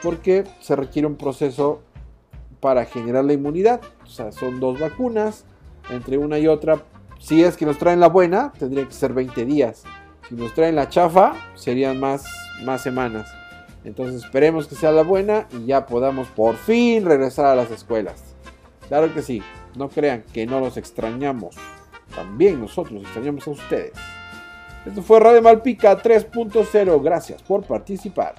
Porque 0.02 0.44
se 0.60 0.76
requiere 0.76 1.06
un 1.06 1.16
proceso 1.16 1.82
para 2.60 2.84
generar 2.84 3.24
la 3.24 3.32
inmunidad. 3.32 3.80
O 4.04 4.06
sea, 4.06 4.32
son 4.32 4.60
dos 4.60 4.80
vacunas. 4.80 5.44
Entre 5.90 6.16
una 6.16 6.38
y 6.38 6.46
otra 6.46 6.82
si 7.22 7.44
es 7.44 7.56
que 7.56 7.64
nos 7.64 7.78
traen 7.78 8.00
la 8.00 8.08
buena, 8.08 8.52
tendría 8.58 8.84
que 8.84 8.92
ser 8.92 9.12
20 9.12 9.44
días. 9.44 9.84
Si 10.28 10.34
nos 10.34 10.52
traen 10.54 10.74
la 10.74 10.88
chafa, 10.88 11.34
serían 11.54 12.00
más, 12.00 12.24
más 12.64 12.82
semanas. 12.82 13.32
Entonces 13.84 14.24
esperemos 14.24 14.66
que 14.66 14.74
sea 14.74 14.90
la 14.90 15.04
buena 15.04 15.46
y 15.52 15.66
ya 15.66 15.86
podamos 15.86 16.26
por 16.26 16.56
fin 16.56 17.04
regresar 17.04 17.46
a 17.46 17.54
las 17.54 17.70
escuelas. 17.70 18.34
Claro 18.88 19.14
que 19.14 19.22
sí, 19.22 19.40
no 19.76 19.88
crean 19.88 20.24
que 20.32 20.46
no 20.46 20.58
los 20.58 20.76
extrañamos. 20.76 21.54
También 22.14 22.60
nosotros 22.60 23.02
extrañamos 23.02 23.46
a 23.46 23.50
ustedes. 23.50 23.92
Esto 24.84 25.02
fue 25.02 25.20
Radio 25.20 25.42
Malpica 25.42 25.96
3.0. 26.00 27.02
Gracias 27.02 27.42
por 27.42 27.64
participar. 27.64 28.34